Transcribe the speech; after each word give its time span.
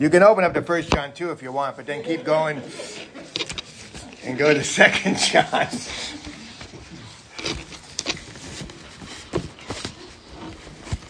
You 0.00 0.08
can 0.08 0.22
open 0.22 0.44
up 0.44 0.54
to 0.54 0.62
First 0.62 0.90
John 0.90 1.12
2 1.12 1.30
if 1.30 1.42
you 1.42 1.52
want, 1.52 1.76
but 1.76 1.84
then 1.84 2.02
keep 2.02 2.24
going 2.24 2.62
and 4.24 4.38
go 4.38 4.54
to 4.54 4.64
Second 4.80 5.18
John. 5.18 5.68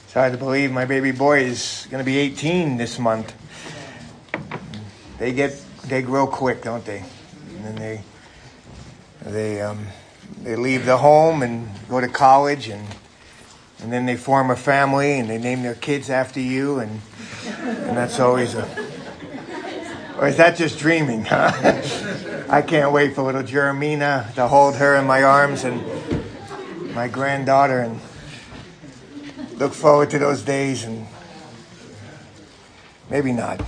It's 0.02 0.12
hard 0.12 0.32
to 0.32 0.38
believe 0.38 0.72
my 0.72 0.86
baby 0.86 1.12
boy 1.12 1.42
is 1.42 1.86
going 1.88 2.00
to 2.00 2.04
be 2.04 2.18
18 2.18 2.78
this 2.78 2.98
month. 2.98 3.32
They 5.18 5.34
get 5.34 5.64
they 5.86 6.02
grow 6.02 6.26
quick, 6.26 6.62
don't 6.62 6.84
they? 6.84 7.04
And 7.54 7.64
then 7.64 7.76
they 7.76 8.02
they 9.22 9.60
um, 9.60 9.86
they 10.42 10.56
leave 10.56 10.84
the 10.84 10.96
home 10.96 11.44
and 11.44 11.68
go 11.88 12.00
to 12.00 12.08
college 12.08 12.68
and 12.68 12.88
and 13.80 13.92
then 13.92 14.06
they 14.06 14.16
form 14.16 14.50
a 14.50 14.56
family 14.56 15.20
and 15.20 15.30
they 15.30 15.38
name 15.38 15.62
their 15.62 15.76
kids 15.76 16.10
after 16.10 16.40
you 16.40 16.80
and 16.80 17.00
and 17.70 17.96
that's 17.96 18.18
always 18.20 18.54
a 18.54 18.68
or 20.18 20.28
is 20.28 20.36
that 20.36 20.56
just 20.56 20.78
dreaming 20.78 21.24
huh? 21.24 21.50
i 22.48 22.62
can't 22.62 22.92
wait 22.92 23.14
for 23.14 23.22
little 23.22 23.42
jeremina 23.42 24.32
to 24.34 24.46
hold 24.48 24.76
her 24.76 24.96
in 24.96 25.06
my 25.06 25.22
arms 25.22 25.64
and 25.64 25.80
my 26.94 27.08
granddaughter 27.08 27.80
and 27.80 28.00
look 29.60 29.74
forward 29.74 30.10
to 30.10 30.18
those 30.18 30.42
days 30.42 30.84
and 30.84 31.06
maybe 33.10 33.32
not. 33.32 33.60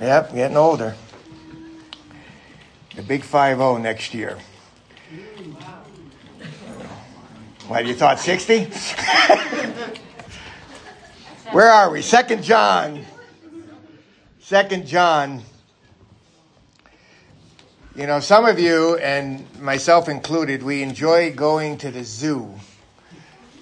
Yep 0.00 0.34
getting 0.34 0.56
older. 0.56 0.96
The 2.96 3.02
big 3.02 3.22
5-0 3.22 3.82
next 3.82 4.14
year 4.14 4.38
What, 7.68 7.84
you 7.84 7.92
thought 7.92 8.18
60? 8.18 8.64
Where 11.52 11.68
are 11.68 11.90
we? 11.90 12.00
Second 12.00 12.42
John. 12.42 13.04
Second 14.40 14.86
John. 14.86 15.42
You 17.94 18.06
know, 18.06 18.20
some 18.20 18.46
of 18.46 18.58
you, 18.58 18.96
and 18.96 19.44
myself 19.60 20.08
included, 20.08 20.62
we 20.62 20.82
enjoy 20.82 21.34
going 21.34 21.76
to 21.78 21.90
the 21.90 22.04
zoo 22.04 22.54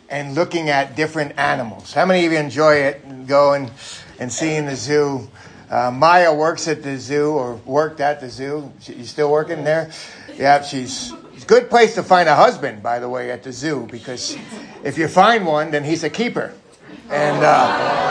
and 0.09 0.37
looking 0.37 0.69
at 0.69 0.95
different 0.95 1.37
animals. 1.37 1.93
How 1.93 2.07
many 2.07 2.25
of 2.27 2.33
you 2.33 2.39
enjoy 2.39 2.75
it, 2.77 3.27
going 3.27 3.73
and 4.21 4.33
seeing 4.33 4.67
the 4.67 4.77
zoo? 4.77 5.29
Uh, 5.69 5.91
Maya 5.91 6.33
works 6.33 6.69
at 6.69 6.85
the 6.85 6.97
zoo 6.97 7.31
or 7.33 7.57
worked 7.65 7.99
at 7.99 8.21
the 8.21 8.31
zoo. 8.31 8.73
She, 8.79 8.95
you 8.95 9.05
still 9.05 9.33
working 9.33 9.65
there? 9.65 9.91
Yeah, 10.37 10.63
she's 10.63 11.13
good 11.45 11.69
place 11.69 11.95
to 11.95 12.03
find 12.03 12.29
a 12.29 12.35
husband, 12.35 12.83
by 12.83 12.99
the 12.99 13.09
way, 13.09 13.31
at 13.31 13.43
the 13.43 13.53
zoo, 13.53 13.87
because 13.91 14.37
if 14.83 14.99
you 14.99 15.09
find 15.09 15.47
one, 15.47 15.71
then 15.71 15.85
he's 15.85 16.03
a 16.05 16.11
keeper. 16.11 16.55
And 17.11 17.45
uh, 17.45 18.07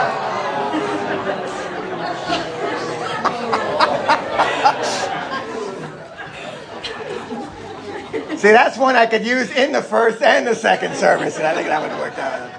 see, 8.36 8.52
that's 8.52 8.78
one 8.78 8.96
I 8.96 9.06
could 9.06 9.26
use 9.26 9.50
in 9.50 9.72
the 9.72 9.82
first 9.82 10.22
and 10.22 10.46
the 10.46 10.54
second 10.54 10.94
service, 10.94 11.36
and 11.36 11.46
I 11.46 11.54
think 11.54 11.68
that 11.68 11.82
would 11.82 11.98
work 12.00 12.18
out. 12.18 12.52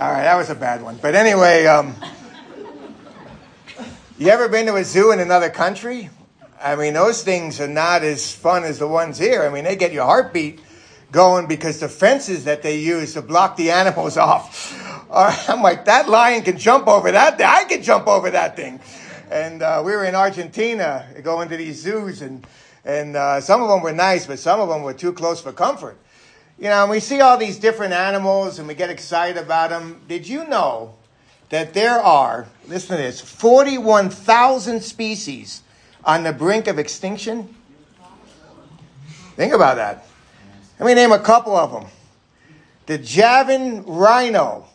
All 0.00 0.10
right, 0.10 0.22
that 0.24 0.36
was 0.36 0.50
a 0.50 0.54
bad 0.54 0.82
one, 0.82 0.98
but 1.00 1.14
anyway, 1.14 1.66
um, 1.66 1.94
you 4.18 4.28
ever 4.28 4.48
been 4.48 4.66
to 4.66 4.76
a 4.76 4.84
zoo 4.84 5.12
in 5.12 5.20
another 5.20 5.50
country? 5.50 6.10
I 6.64 6.76
mean, 6.76 6.94
those 6.94 7.22
things 7.22 7.60
are 7.60 7.68
not 7.68 8.04
as 8.04 8.34
fun 8.34 8.64
as 8.64 8.78
the 8.78 8.88
ones 8.88 9.18
here. 9.18 9.42
I 9.42 9.50
mean, 9.50 9.64
they 9.64 9.76
get 9.76 9.92
your 9.92 10.06
heartbeat 10.06 10.60
going 11.12 11.46
because 11.46 11.78
the 11.78 11.90
fences 11.90 12.44
that 12.44 12.62
they 12.62 12.78
use 12.78 13.12
to 13.12 13.20
block 13.20 13.58
the 13.58 13.70
animals 13.70 14.16
off. 14.16 14.74
I'm 15.10 15.60
like, 15.60 15.84
that 15.84 16.08
lion 16.08 16.40
can 16.40 16.56
jump 16.56 16.88
over 16.88 17.12
that. 17.12 17.38
I 17.38 17.64
can 17.64 17.82
jump 17.82 18.06
over 18.06 18.30
that 18.30 18.56
thing. 18.56 18.80
And 19.30 19.60
uh, 19.60 19.82
we 19.84 19.92
were 19.92 20.06
in 20.06 20.14
Argentina 20.14 21.06
going 21.22 21.50
to 21.50 21.56
these 21.58 21.82
zoos, 21.82 22.22
and 22.22 22.46
and 22.82 23.14
uh, 23.14 23.42
some 23.42 23.62
of 23.62 23.68
them 23.68 23.82
were 23.82 23.92
nice, 23.92 24.26
but 24.26 24.38
some 24.38 24.58
of 24.58 24.70
them 24.70 24.82
were 24.82 24.94
too 24.94 25.12
close 25.12 25.42
for 25.42 25.52
comfort. 25.52 25.98
You 26.58 26.70
know, 26.70 26.82
and 26.82 26.90
we 26.90 27.00
see 27.00 27.20
all 27.20 27.36
these 27.36 27.58
different 27.58 27.92
animals, 27.92 28.58
and 28.58 28.66
we 28.66 28.74
get 28.74 28.88
excited 28.88 29.36
about 29.36 29.68
them. 29.68 30.00
Did 30.08 30.26
you 30.26 30.48
know 30.48 30.94
that 31.50 31.74
there 31.74 32.00
are, 32.00 32.48
listen 32.68 32.96
to 32.96 33.02
this, 33.02 33.20
41,000 33.20 34.82
species 34.82 35.60
on 36.04 36.22
the 36.22 36.32
brink 36.32 36.66
of 36.66 36.78
extinction? 36.78 37.54
Think 39.36 39.52
about 39.52 39.76
that. 39.76 40.06
Let 40.78 40.86
me 40.86 40.94
name 40.94 41.12
a 41.12 41.18
couple 41.18 41.56
of 41.56 41.72
them. 41.72 41.86
The 42.86 42.98
Javan 42.98 43.84
rhino. 43.84 44.66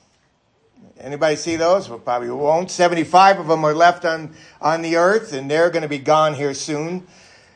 Anybody 0.99 1.35
see 1.35 1.55
those? 1.55 1.87
Well, 1.87 1.99
probably 1.99 2.29
won't. 2.29 2.71
75 2.71 3.39
of 3.39 3.47
them 3.47 3.63
are 3.63 3.73
left 3.73 4.03
on, 4.03 4.33
on 4.61 4.81
the 4.81 4.97
earth, 4.97 5.31
and 5.31 5.49
they're 5.49 5.69
going 5.69 5.83
to 5.83 5.89
be 5.89 5.99
gone 5.99 6.33
here 6.33 6.53
soon. 6.53 7.07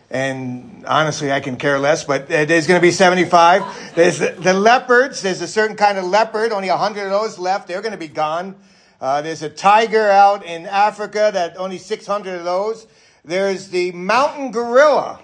And 0.09 0.85
honestly, 0.87 1.31
I 1.31 1.39
can 1.39 1.57
care 1.57 1.79
less, 1.79 2.03
but 2.03 2.27
there's 2.27 2.67
going 2.67 2.79
to 2.79 2.85
be 2.85 2.91
75. 2.91 3.95
There's 3.95 4.19
the, 4.19 4.35
the 4.37 4.53
leopards. 4.53 5.21
There's 5.21 5.41
a 5.41 5.47
certain 5.47 5.75
kind 5.75 5.97
of 5.97 6.05
leopard, 6.05 6.51
only 6.51 6.69
100 6.69 7.05
of 7.05 7.09
those 7.09 7.39
left. 7.39 7.67
They're 7.67 7.81
going 7.81 7.93
to 7.93 7.97
be 7.97 8.07
gone. 8.07 8.55
Uh, 9.01 9.21
there's 9.21 9.41
a 9.41 9.49
tiger 9.49 10.09
out 10.09 10.45
in 10.45 10.67
Africa 10.67 11.31
that 11.33 11.57
only 11.57 11.79
600 11.79 12.35
of 12.35 12.45
those. 12.45 12.87
There's 13.25 13.69
the 13.69 13.91
mountain 13.93 14.51
gorilla. 14.51 15.19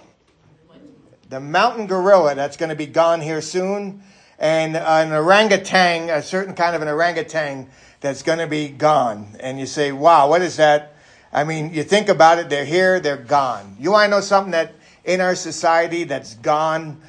The 1.28 1.40
mountain 1.40 1.86
gorilla 1.86 2.34
that's 2.34 2.56
going 2.56 2.70
to 2.70 2.76
be 2.76 2.86
gone 2.86 3.20
here 3.20 3.42
soon. 3.42 4.02
And 4.38 4.74
an 4.76 5.12
orangutan, 5.12 6.08
a 6.08 6.22
certain 6.22 6.54
kind 6.54 6.74
of 6.74 6.80
an 6.80 6.88
orangutan 6.88 7.68
that's 8.00 8.22
going 8.22 8.38
to 8.38 8.46
be 8.46 8.68
gone. 8.68 9.36
And 9.38 9.60
you 9.60 9.66
say, 9.66 9.92
wow, 9.92 10.28
what 10.28 10.40
is 10.40 10.56
that? 10.56 10.94
I 11.32 11.44
mean, 11.44 11.74
you 11.74 11.84
think 11.84 12.08
about 12.08 12.38
it, 12.38 12.48
they're 12.48 12.64
here, 12.64 13.00
they're 13.00 13.16
gone. 13.16 13.76
You 13.78 13.92
want 13.92 14.06
to 14.06 14.10
know 14.16 14.20
something 14.20 14.52
that 14.52 14.72
in 15.04 15.20
our 15.20 15.34
society 15.34 16.04
that's 16.04 16.34
gone 16.34 17.00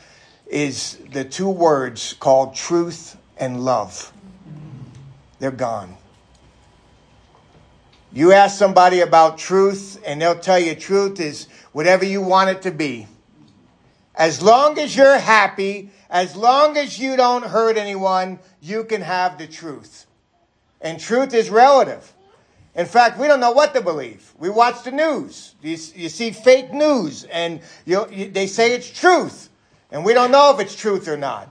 is 0.46 0.98
the 1.12 1.24
two 1.24 1.50
words 1.50 2.14
called 2.20 2.54
truth 2.54 3.18
and 3.38 3.64
love. 3.64 4.12
They're 5.40 5.52
gone. 5.52 5.98
You 8.14 8.34
ask 8.34 8.58
somebody 8.58 9.00
about 9.00 9.38
truth, 9.38 10.02
and 10.06 10.22
they'll 10.22 10.38
tell 10.38 10.60
you 10.60 10.76
truth 10.76 11.20
is 11.20 11.48
whatever 11.72 12.04
you 12.04 12.22
want 12.22 12.50
it 12.50 12.62
to 12.64 12.72
be. 12.72 13.08
As 14.16 14.42
long 14.42 14.78
as 14.78 14.96
you're 14.96 15.18
happy, 15.18 15.92
as 16.10 16.36
long 16.36 16.76
as 16.76 17.00
you 17.00 17.16
don't 17.16 17.46
hurt 17.46 17.78
anyone, 17.78 18.40
you 18.60 18.84
can 18.84 19.02
have 19.02 19.38
the 19.38 19.48
truth. 19.48 20.06
And 20.82 21.00
truth 21.00 21.34
is 21.34 21.50
relative. 21.50 22.14
In 22.76 22.86
fact, 22.86 23.18
we 23.18 23.28
don't 23.28 23.40
know 23.40 23.52
what 23.52 23.74
to 23.76 23.82
believe. 23.82 24.34
We 24.38 24.50
watch 24.50 24.84
the 24.84 24.92
news. 24.92 25.56
You, 25.62 25.72
you 25.72 26.10
see 26.10 26.32
fake 26.32 26.74
news, 26.74 27.24
and 27.26 27.62
you, 27.86 28.06
you, 28.12 28.30
they 28.30 28.48
say 28.48 28.74
it's 28.74 28.90
truth. 28.90 29.50
And 29.90 30.04
we 30.04 30.14
don't 30.14 30.32
know 30.32 30.54
if 30.54 30.60
it's 30.60 30.76
truth 30.76 31.08
or 31.08 31.18
not. 31.18 31.50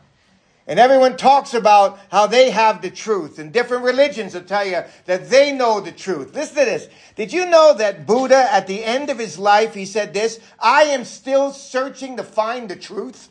And 0.71 0.79
everyone 0.79 1.17
talks 1.17 1.53
about 1.53 1.99
how 2.13 2.29
they 2.29 2.51
have 2.51 2.81
the 2.81 2.93
truth. 2.93 3.41
And 3.41 3.53
different 3.53 3.83
religions 3.83 4.35
will 4.35 4.43
tell 4.43 4.65
you 4.65 4.85
that 5.07 5.29
they 5.29 5.51
know 5.51 5.81
the 5.81 5.91
truth. 5.91 6.33
Listen 6.33 6.59
to 6.59 6.65
this. 6.65 6.89
Did 7.17 7.33
you 7.33 7.45
know 7.45 7.75
that 7.75 8.07
Buddha, 8.07 8.47
at 8.53 8.69
the 8.69 8.85
end 8.85 9.11
of 9.11 9.19
his 9.19 9.37
life, 9.37 9.75
he 9.75 9.85
said 9.85 10.15
this 10.15 10.39
I 10.61 10.83
am 10.83 11.05
still 11.05 11.51
searching 11.51 12.17
to 12.19 12.23
find 12.23 12.71
the 12.71 12.77
truth? 12.77 13.31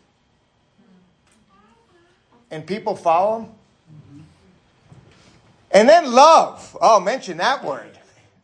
And 2.51 2.67
people 2.67 2.97
follow 2.97 3.39
him? 3.39 4.25
And 5.71 5.87
then 5.87 6.11
love. 6.11 6.75
Oh, 6.81 6.99
mention 6.99 7.37
that 7.37 7.63
word. 7.63 7.88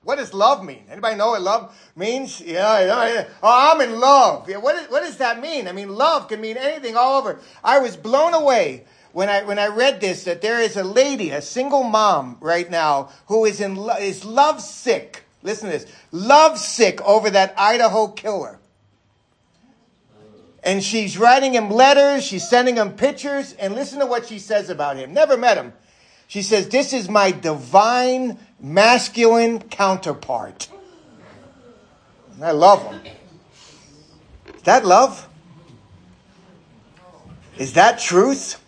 What 0.06 0.20
does 0.20 0.36
love 0.36 0.64
mean? 0.64 0.84
Anybody 0.88 1.16
know 1.16 1.30
what 1.30 1.42
love 1.42 1.76
means? 1.96 2.40
Yeah, 2.40 3.26
oh, 3.42 3.74
I'm 3.74 3.82
in 3.82 4.00
love. 4.00 4.48
Yeah, 4.48 4.58
what, 4.58 4.88
does 4.92 5.18
that 5.18 5.42
mean? 5.42 5.68
I 5.68 5.72
mean, 5.72 5.90
love 5.90 6.28
can 6.28 6.40
mean 6.40 6.58
anything 6.58 6.96
all 6.96 7.20
over. 7.20 7.40
I 7.64 7.80
was 7.80 7.98
blown 7.98 8.36
away 8.36 8.86
when 9.14 9.30
I 9.30 9.42
when 9.42 9.58
I 9.58 9.66
read 9.68 10.02
this 10.02 10.26
that 10.26 10.44
there 10.44 10.62
is 10.62 10.78
a 10.78 10.84
lady, 10.84 11.32
a 11.32 11.42
single 11.42 11.82
mom 11.82 12.38
right 12.40 12.70
now 12.70 13.10
who 13.26 13.46
is 13.46 13.60
in 13.60 13.78
is 14.00 14.24
lovesick. 14.24 15.24
Listen 15.42 15.72
to 15.72 15.80
this, 15.80 15.92
lovesick 16.12 17.02
over 17.02 17.32
that 17.32 17.56
Idaho 17.58 18.10
killer. 18.10 18.60
And 20.64 20.84
she's 20.84 21.18
writing 21.18 21.54
him 21.54 21.72
letters, 21.72 22.24
she's 22.24 22.48
sending 22.48 22.76
him 22.76 22.94
pictures, 22.94 23.54
and 23.54 23.74
listen 23.74 24.00
to 24.00 24.06
what 24.06 24.28
she 24.28 24.38
says 24.38 24.70
about 24.70 24.98
him. 24.98 25.14
Never 25.16 25.36
met 25.36 25.58
him. 25.58 25.74
She 26.28 26.42
says, 26.42 26.70
This 26.70 26.94
is 26.94 27.10
my 27.10 27.32
divine 27.32 28.40
masculine 28.60 29.60
counterpart. 29.60 30.70
And 32.34 32.44
I 32.44 32.52
love 32.52 32.84
him. 32.84 33.02
Is 34.54 34.62
that 34.64 34.86
love? 34.86 35.28
Is 37.58 37.74
that 37.74 38.00
truth? 38.00 38.62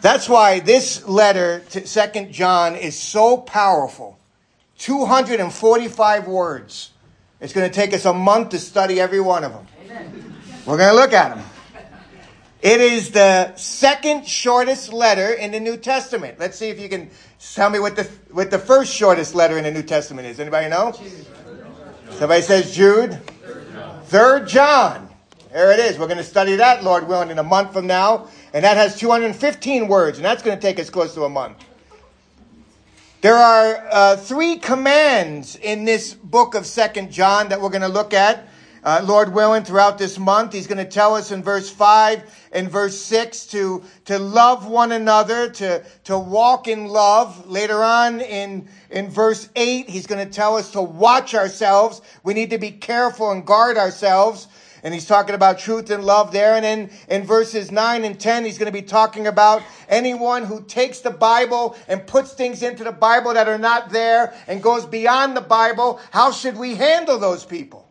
That's 0.00 0.28
why 0.28 0.60
this 0.60 1.06
letter 1.08 1.60
to 1.70 1.86
Second 1.86 2.32
John 2.32 2.76
is 2.76 2.96
so 2.96 3.38
powerful. 3.38 4.18
245 4.78 6.28
words. 6.28 6.92
It's 7.40 7.52
going 7.52 7.68
to 7.68 7.74
take 7.74 7.92
us 7.92 8.04
a 8.04 8.12
month 8.12 8.50
to 8.50 8.58
study 8.58 9.00
every 9.00 9.20
one 9.20 9.42
of 9.42 9.52
them. 9.52 9.66
Amen. 9.84 10.34
We're 10.64 10.76
going 10.76 10.90
to 10.90 10.94
look 10.94 11.12
at 11.12 11.34
them. 11.34 11.44
It 12.62 12.80
is 12.80 13.10
the 13.10 13.54
second 13.56 14.26
shortest 14.26 14.92
letter 14.92 15.32
in 15.32 15.52
the 15.52 15.60
New 15.60 15.76
Testament. 15.76 16.38
Let's 16.38 16.58
see 16.58 16.70
if 16.70 16.80
you 16.80 16.88
can 16.88 17.10
tell 17.54 17.68
me 17.68 17.78
what 17.78 17.96
the 17.96 18.04
what 18.30 18.50
the 18.50 18.58
first 18.58 18.94
shortest 18.94 19.34
letter 19.34 19.58
in 19.58 19.64
the 19.64 19.70
New 19.70 19.82
Testament 19.82 20.26
is. 20.26 20.40
Anybody 20.40 20.70
know? 20.70 20.92
Somebody 22.12 22.42
says 22.42 22.74
Jude. 22.74 23.20
Third 24.04 24.48
John. 24.48 25.10
There 25.52 25.72
it 25.72 25.78
is. 25.78 25.98
We're 25.98 26.06
going 26.06 26.18
to 26.18 26.24
study 26.24 26.56
that, 26.56 26.82
Lord 26.82 27.08
willing, 27.08 27.30
in 27.30 27.38
a 27.38 27.42
month 27.42 27.72
from 27.72 27.86
now. 27.86 28.28
And 28.52 28.64
that 28.64 28.76
has 28.76 28.98
215 28.98 29.88
words, 29.88 30.18
and 30.18 30.24
that's 30.24 30.42
going 30.42 30.56
to 30.56 30.60
take 30.60 30.78
us 30.78 30.90
close 30.90 31.14
to 31.14 31.24
a 31.24 31.28
month. 31.28 31.56
There 33.20 33.36
are 33.36 33.86
uh, 33.90 34.16
three 34.16 34.58
commands 34.58 35.56
in 35.56 35.84
this 35.84 36.14
book 36.14 36.54
of 36.54 36.66
Second 36.66 37.10
John 37.10 37.48
that 37.48 37.60
we're 37.60 37.70
going 37.70 37.82
to 37.82 37.88
look 37.88 38.12
at. 38.14 38.48
Uh, 38.86 39.02
Lord 39.02 39.34
willing, 39.34 39.64
throughout 39.64 39.98
this 39.98 40.16
month, 40.16 40.52
He's 40.52 40.68
going 40.68 40.78
to 40.78 40.88
tell 40.88 41.16
us 41.16 41.32
in 41.32 41.42
verse 41.42 41.68
5 41.68 42.22
and 42.52 42.70
verse 42.70 42.96
6 42.96 43.46
to, 43.46 43.82
to 44.04 44.16
love 44.20 44.68
one 44.68 44.92
another, 44.92 45.50
to, 45.50 45.84
to 46.04 46.16
walk 46.16 46.68
in 46.68 46.86
love. 46.86 47.48
Later 47.48 47.82
on 47.82 48.20
in, 48.20 48.68
in 48.88 49.10
verse 49.10 49.48
8, 49.56 49.90
He's 49.90 50.06
going 50.06 50.24
to 50.24 50.32
tell 50.32 50.54
us 50.54 50.70
to 50.70 50.82
watch 50.82 51.34
ourselves. 51.34 52.00
We 52.22 52.32
need 52.32 52.50
to 52.50 52.58
be 52.58 52.70
careful 52.70 53.32
and 53.32 53.44
guard 53.44 53.76
ourselves. 53.76 54.46
And 54.84 54.94
he's 54.94 55.06
talking 55.06 55.34
about 55.34 55.58
truth 55.58 55.90
and 55.90 56.04
love 56.04 56.30
there. 56.30 56.54
And 56.54 56.64
then 56.64 56.90
in 57.08 57.24
verses 57.24 57.72
9 57.72 58.04
and 58.04 58.20
10, 58.20 58.44
he's 58.44 58.56
going 58.56 58.72
to 58.72 58.72
be 58.72 58.86
talking 58.86 59.26
about 59.26 59.64
anyone 59.88 60.44
who 60.44 60.62
takes 60.62 61.00
the 61.00 61.10
Bible 61.10 61.76
and 61.88 62.06
puts 62.06 62.34
things 62.34 62.62
into 62.62 62.84
the 62.84 62.92
Bible 62.92 63.34
that 63.34 63.48
are 63.48 63.58
not 63.58 63.90
there 63.90 64.32
and 64.46 64.62
goes 64.62 64.86
beyond 64.86 65.36
the 65.36 65.40
Bible. 65.40 65.98
How 66.12 66.30
should 66.30 66.56
we 66.56 66.76
handle 66.76 67.18
those 67.18 67.44
people? 67.44 67.85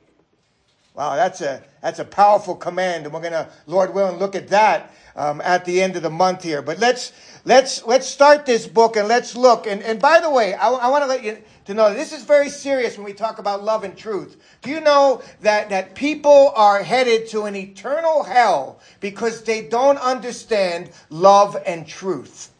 Wow, 0.95 1.17
that's 1.17 1.41
a 1.41 1.61
that's 1.81 1.99
a 1.99 2.05
powerful 2.05 2.55
command, 2.55 3.03
and 3.03 3.13
we're 3.13 3.21
gonna, 3.21 3.49
Lord 3.67 3.93
willing, 3.93 4.17
look 4.17 4.33
at 4.33 4.47
that 4.47 4.93
um, 5.17 5.41
at 5.41 5.65
the 5.65 5.81
end 5.81 5.97
of 5.97 6.03
the 6.03 6.09
month 6.09 6.41
here. 6.41 6.61
But 6.61 6.79
let's 6.79 7.11
let's 7.43 7.85
let's 7.85 8.07
start 8.07 8.45
this 8.45 8.65
book 8.65 8.95
and 8.95 9.09
let's 9.09 9.35
look. 9.35 9.67
And 9.67 9.83
and 9.83 9.99
by 9.99 10.21
the 10.21 10.29
way, 10.29 10.53
I, 10.53 10.69
I 10.69 10.87
want 10.87 11.03
to 11.03 11.07
let 11.07 11.21
you 11.21 11.37
to 11.65 11.73
know 11.73 11.93
this 11.93 12.13
is 12.13 12.23
very 12.23 12.47
serious 12.47 12.97
when 12.97 13.03
we 13.03 13.11
talk 13.11 13.39
about 13.39 13.61
love 13.61 13.83
and 13.83 13.97
truth. 13.97 14.37
Do 14.61 14.69
you 14.69 14.79
know 14.79 15.21
that 15.41 15.69
that 15.69 15.95
people 15.95 16.53
are 16.55 16.81
headed 16.81 17.27
to 17.29 17.43
an 17.43 17.57
eternal 17.57 18.23
hell 18.23 18.79
because 19.01 19.43
they 19.43 19.67
don't 19.67 19.97
understand 19.97 20.91
love 21.09 21.57
and 21.65 21.85
truth? 21.85 22.51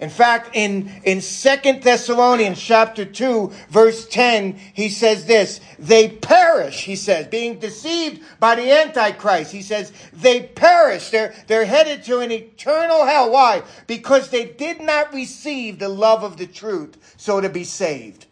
In 0.00 0.10
fact, 0.10 0.50
in, 0.54 0.92
in 1.02 1.20
2 1.20 1.80
Thessalonians 1.80 2.60
chapter 2.60 3.04
2, 3.04 3.50
verse 3.68 4.06
10, 4.06 4.56
he 4.72 4.90
says 4.90 5.26
this, 5.26 5.60
they 5.76 6.08
perish, 6.08 6.84
he 6.84 6.94
says, 6.94 7.26
being 7.26 7.58
deceived 7.58 8.22
by 8.38 8.54
the 8.54 8.70
Antichrist. 8.70 9.50
He 9.50 9.62
says, 9.62 9.92
they 10.12 10.42
perish. 10.42 11.10
They're, 11.10 11.34
they're 11.48 11.64
headed 11.64 12.04
to 12.04 12.20
an 12.20 12.30
eternal 12.30 13.06
hell. 13.06 13.32
Why? 13.32 13.64
Because 13.88 14.30
they 14.30 14.44
did 14.44 14.80
not 14.80 15.12
receive 15.12 15.80
the 15.80 15.88
love 15.88 16.22
of 16.22 16.36
the 16.36 16.46
truth, 16.46 17.14
so 17.16 17.40
to 17.40 17.48
be 17.48 17.64
saved. 17.64 18.26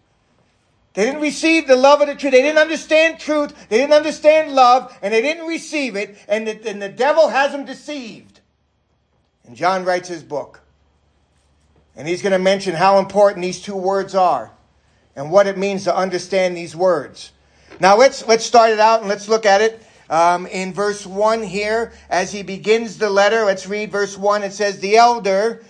They 0.94 1.04
didn't 1.04 1.20
receive 1.20 1.66
the 1.66 1.76
love 1.76 2.00
of 2.00 2.06
the 2.06 2.14
truth. 2.14 2.32
They 2.32 2.42
didn't 2.42 2.58
understand 2.58 3.18
truth. 3.18 3.68
They 3.68 3.78
didn't 3.78 3.92
understand 3.92 4.52
love, 4.52 4.96
and 5.02 5.12
they 5.12 5.20
didn't 5.20 5.48
receive 5.48 5.96
it, 5.96 6.16
and 6.28 6.46
the, 6.46 6.70
and 6.70 6.80
the 6.80 6.88
devil 6.88 7.28
has 7.28 7.50
them 7.50 7.64
deceived. 7.64 8.40
And 9.44 9.56
John 9.56 9.84
writes 9.84 10.08
his 10.08 10.22
book. 10.22 10.62
And 11.96 12.06
he's 12.06 12.22
going 12.22 12.32
to 12.32 12.38
mention 12.38 12.74
how 12.74 12.98
important 12.98 13.42
these 13.42 13.60
two 13.60 13.76
words 13.76 14.14
are 14.14 14.52
and 15.14 15.30
what 15.30 15.46
it 15.46 15.56
means 15.56 15.84
to 15.84 15.96
understand 15.96 16.56
these 16.56 16.76
words. 16.76 17.32
Now 17.80 17.96
let's, 17.96 18.26
let's 18.26 18.44
start 18.44 18.70
it 18.70 18.78
out 18.78 19.00
and 19.00 19.08
let's 19.08 19.28
look 19.28 19.46
at 19.46 19.62
it. 19.62 19.82
Um, 20.08 20.46
in 20.46 20.72
verse 20.72 21.04
1 21.04 21.42
here, 21.42 21.92
as 22.08 22.30
he 22.32 22.42
begins 22.42 22.98
the 22.98 23.10
letter, 23.10 23.44
let's 23.44 23.66
read 23.66 23.90
verse 23.90 24.16
1. 24.16 24.44
It 24.44 24.52
says, 24.52 24.78
The 24.78 24.96
elder 24.96 25.64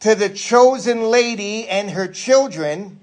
to 0.00 0.14
the 0.14 0.30
chosen 0.30 1.02
lady 1.02 1.68
and 1.68 1.90
her 1.90 2.08
children, 2.08 3.00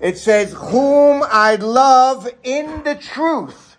it 0.00 0.18
says, 0.18 0.52
Whom 0.52 1.22
I 1.22 1.54
love 1.56 2.28
in 2.42 2.82
the 2.82 2.96
truth, 2.96 3.76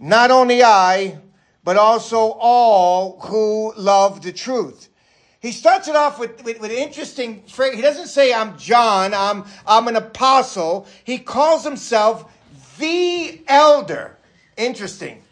not 0.00 0.30
only 0.30 0.64
I, 0.64 1.18
but 1.62 1.76
also 1.76 2.32
all 2.32 3.20
who 3.20 3.74
love 3.76 4.22
the 4.22 4.32
truth 4.32 4.88
he 5.46 5.52
starts 5.52 5.86
it 5.86 5.94
off 5.94 6.18
with, 6.18 6.42
with, 6.42 6.60
with, 6.60 6.72
an 6.72 6.76
interesting 6.76 7.44
phrase. 7.44 7.76
He 7.76 7.80
doesn't 7.80 8.08
say, 8.08 8.34
I'm 8.34 8.58
John, 8.58 9.14
I'm, 9.14 9.44
I'm 9.64 9.86
an 9.86 9.94
apostle. 9.94 10.88
He 11.04 11.18
calls 11.18 11.62
himself 11.62 12.32
the 12.78 13.40
elder. 13.46 14.16
Interesting. 14.56 15.22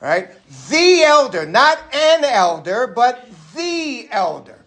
Right? 0.00 0.30
The 0.70 1.02
elder, 1.02 1.44
not 1.44 1.78
an 1.94 2.24
elder, 2.24 2.86
but 2.86 3.28
the 3.54 4.08
elder. 4.10 4.64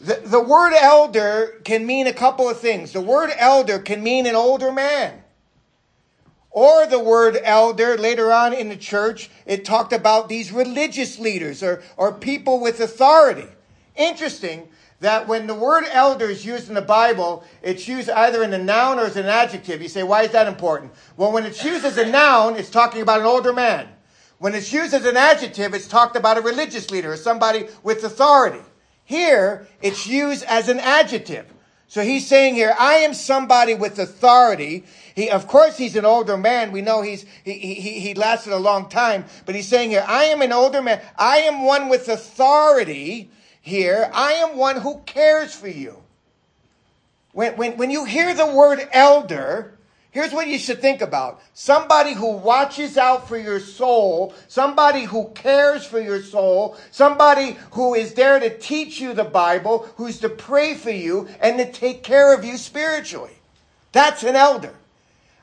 The, 0.00 0.20
the 0.24 0.42
word 0.42 0.72
elder 0.74 1.60
can 1.62 1.86
mean 1.86 2.08
a 2.08 2.12
couple 2.12 2.48
of 2.48 2.58
things. 2.58 2.92
The 2.92 3.00
word 3.00 3.30
elder 3.38 3.78
can 3.78 4.02
mean 4.02 4.26
an 4.26 4.34
older 4.34 4.72
man. 4.72 5.22
Or 6.50 6.86
the 6.86 6.98
word 6.98 7.38
elder, 7.44 7.96
later 7.96 8.32
on 8.32 8.52
in 8.52 8.68
the 8.68 8.76
church, 8.76 9.30
it 9.46 9.64
talked 9.64 9.92
about 9.92 10.28
these 10.28 10.50
religious 10.50 11.20
leaders 11.20 11.62
or, 11.62 11.84
or 11.96 12.12
people 12.12 12.60
with 12.60 12.80
authority. 12.80 13.46
Interesting 13.96 14.68
that 15.00 15.26
when 15.26 15.46
the 15.46 15.54
word 15.54 15.84
elder 15.90 16.26
is 16.26 16.46
used 16.46 16.68
in 16.68 16.74
the 16.74 16.80
Bible, 16.82 17.44
it's 17.60 17.88
used 17.88 18.08
either 18.08 18.42
in 18.42 18.52
a 18.52 18.58
noun 18.58 18.98
or 18.98 19.04
as 19.04 19.16
an 19.16 19.26
adjective. 19.26 19.82
You 19.82 19.88
say, 19.88 20.04
why 20.04 20.22
is 20.22 20.30
that 20.30 20.46
important? 20.46 20.92
Well, 21.16 21.32
when 21.32 21.44
it's 21.44 21.64
used 21.64 21.84
as 21.84 21.98
a 21.98 22.06
noun, 22.06 22.56
it's 22.56 22.70
talking 22.70 23.02
about 23.02 23.20
an 23.20 23.26
older 23.26 23.52
man. 23.52 23.88
When 24.38 24.54
it's 24.54 24.72
used 24.72 24.94
as 24.94 25.04
an 25.04 25.16
adjective, 25.16 25.74
it's 25.74 25.88
talked 25.88 26.16
about 26.16 26.38
a 26.38 26.40
religious 26.40 26.90
leader 26.90 27.12
or 27.12 27.16
somebody 27.16 27.66
with 27.82 28.02
authority. 28.04 28.62
Here, 29.04 29.66
it's 29.82 30.06
used 30.06 30.44
as 30.44 30.68
an 30.68 30.78
adjective. 30.80 31.52
So 31.88 32.02
he's 32.02 32.26
saying 32.26 32.54
here, 32.54 32.74
I 32.78 32.94
am 32.94 33.12
somebody 33.12 33.74
with 33.74 33.98
authority. 33.98 34.84
He, 35.14 35.28
of 35.28 35.46
course, 35.46 35.76
he's 35.76 35.94
an 35.94 36.06
older 36.06 36.38
man. 36.38 36.72
We 36.72 36.80
know 36.80 37.02
he's, 37.02 37.26
he, 37.44 37.52
he, 37.52 38.00
he 38.00 38.14
lasted 38.14 38.52
a 38.54 38.56
long 38.56 38.88
time, 38.88 39.26
but 39.44 39.54
he's 39.54 39.68
saying 39.68 39.90
here, 39.90 40.04
I 40.06 40.24
am 40.24 40.40
an 40.40 40.52
older 40.52 40.80
man. 40.80 41.02
I 41.18 41.38
am 41.38 41.64
one 41.64 41.88
with 41.88 42.08
authority 42.08 43.30
here, 43.62 44.10
I 44.12 44.32
am 44.34 44.56
one 44.56 44.80
who 44.80 45.00
cares 45.06 45.54
for 45.54 45.68
you. 45.68 45.96
When, 47.32 47.56
when, 47.56 47.76
when 47.76 47.90
you 47.90 48.04
hear 48.04 48.34
the 48.34 48.46
word 48.46 48.86
elder, 48.92 49.72
here's 50.10 50.32
what 50.32 50.48
you 50.48 50.58
should 50.58 50.80
think 50.80 51.00
about. 51.00 51.40
Somebody 51.54 52.12
who 52.12 52.32
watches 52.32 52.98
out 52.98 53.28
for 53.28 53.38
your 53.38 53.60
soul, 53.60 54.34
somebody 54.48 55.04
who 55.04 55.30
cares 55.30 55.86
for 55.86 56.00
your 56.00 56.20
soul, 56.22 56.76
somebody 56.90 57.56
who 57.70 57.94
is 57.94 58.14
there 58.14 58.40
to 58.40 58.58
teach 58.58 59.00
you 59.00 59.14
the 59.14 59.24
Bible, 59.24 59.88
who's 59.96 60.18
to 60.18 60.28
pray 60.28 60.74
for 60.74 60.90
you 60.90 61.28
and 61.40 61.56
to 61.58 61.70
take 61.70 62.02
care 62.02 62.34
of 62.34 62.44
you 62.44 62.56
spiritually. 62.56 63.38
That's 63.92 64.24
an 64.24 64.34
elder. 64.34 64.74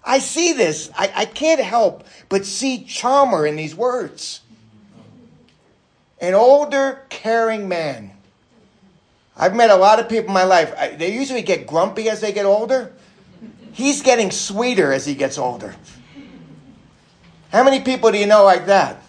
I 0.04 0.20
see 0.20 0.52
this. 0.54 0.92
I, 0.98 1.12
I 1.16 1.26
can't 1.26 1.62
help 1.62 2.04
but 2.28 2.46
see 2.46 2.84
Chalmer 2.84 3.48
in 3.48 3.56
these 3.56 3.76
words 3.76 4.42
an 6.22 6.34
older, 6.34 7.02
caring 7.10 7.68
man. 7.68 8.12
I've 9.38 9.56
met 9.56 9.70
a 9.70 9.76
lot 9.76 10.00
of 10.00 10.10
people 10.10 10.28
in 10.28 10.34
my 10.34 10.44
life. 10.44 10.74
I, 10.78 10.90
they 10.90 11.14
usually 11.14 11.42
get 11.42 11.66
grumpy 11.66 12.10
as 12.10 12.20
they 12.20 12.34
get 12.34 12.46
older. 12.46 12.92
He's 13.72 14.02
getting 14.02 14.32
sweeter 14.32 14.92
as 14.92 15.06
he 15.06 15.16
gets 15.16 15.38
older. 15.38 15.76
How 17.52 17.64
many 17.64 17.80
people 17.80 18.12
do 18.12 18.18
you 18.18 18.26
know 18.26 18.44
like 18.44 18.66
that? 18.66 19.02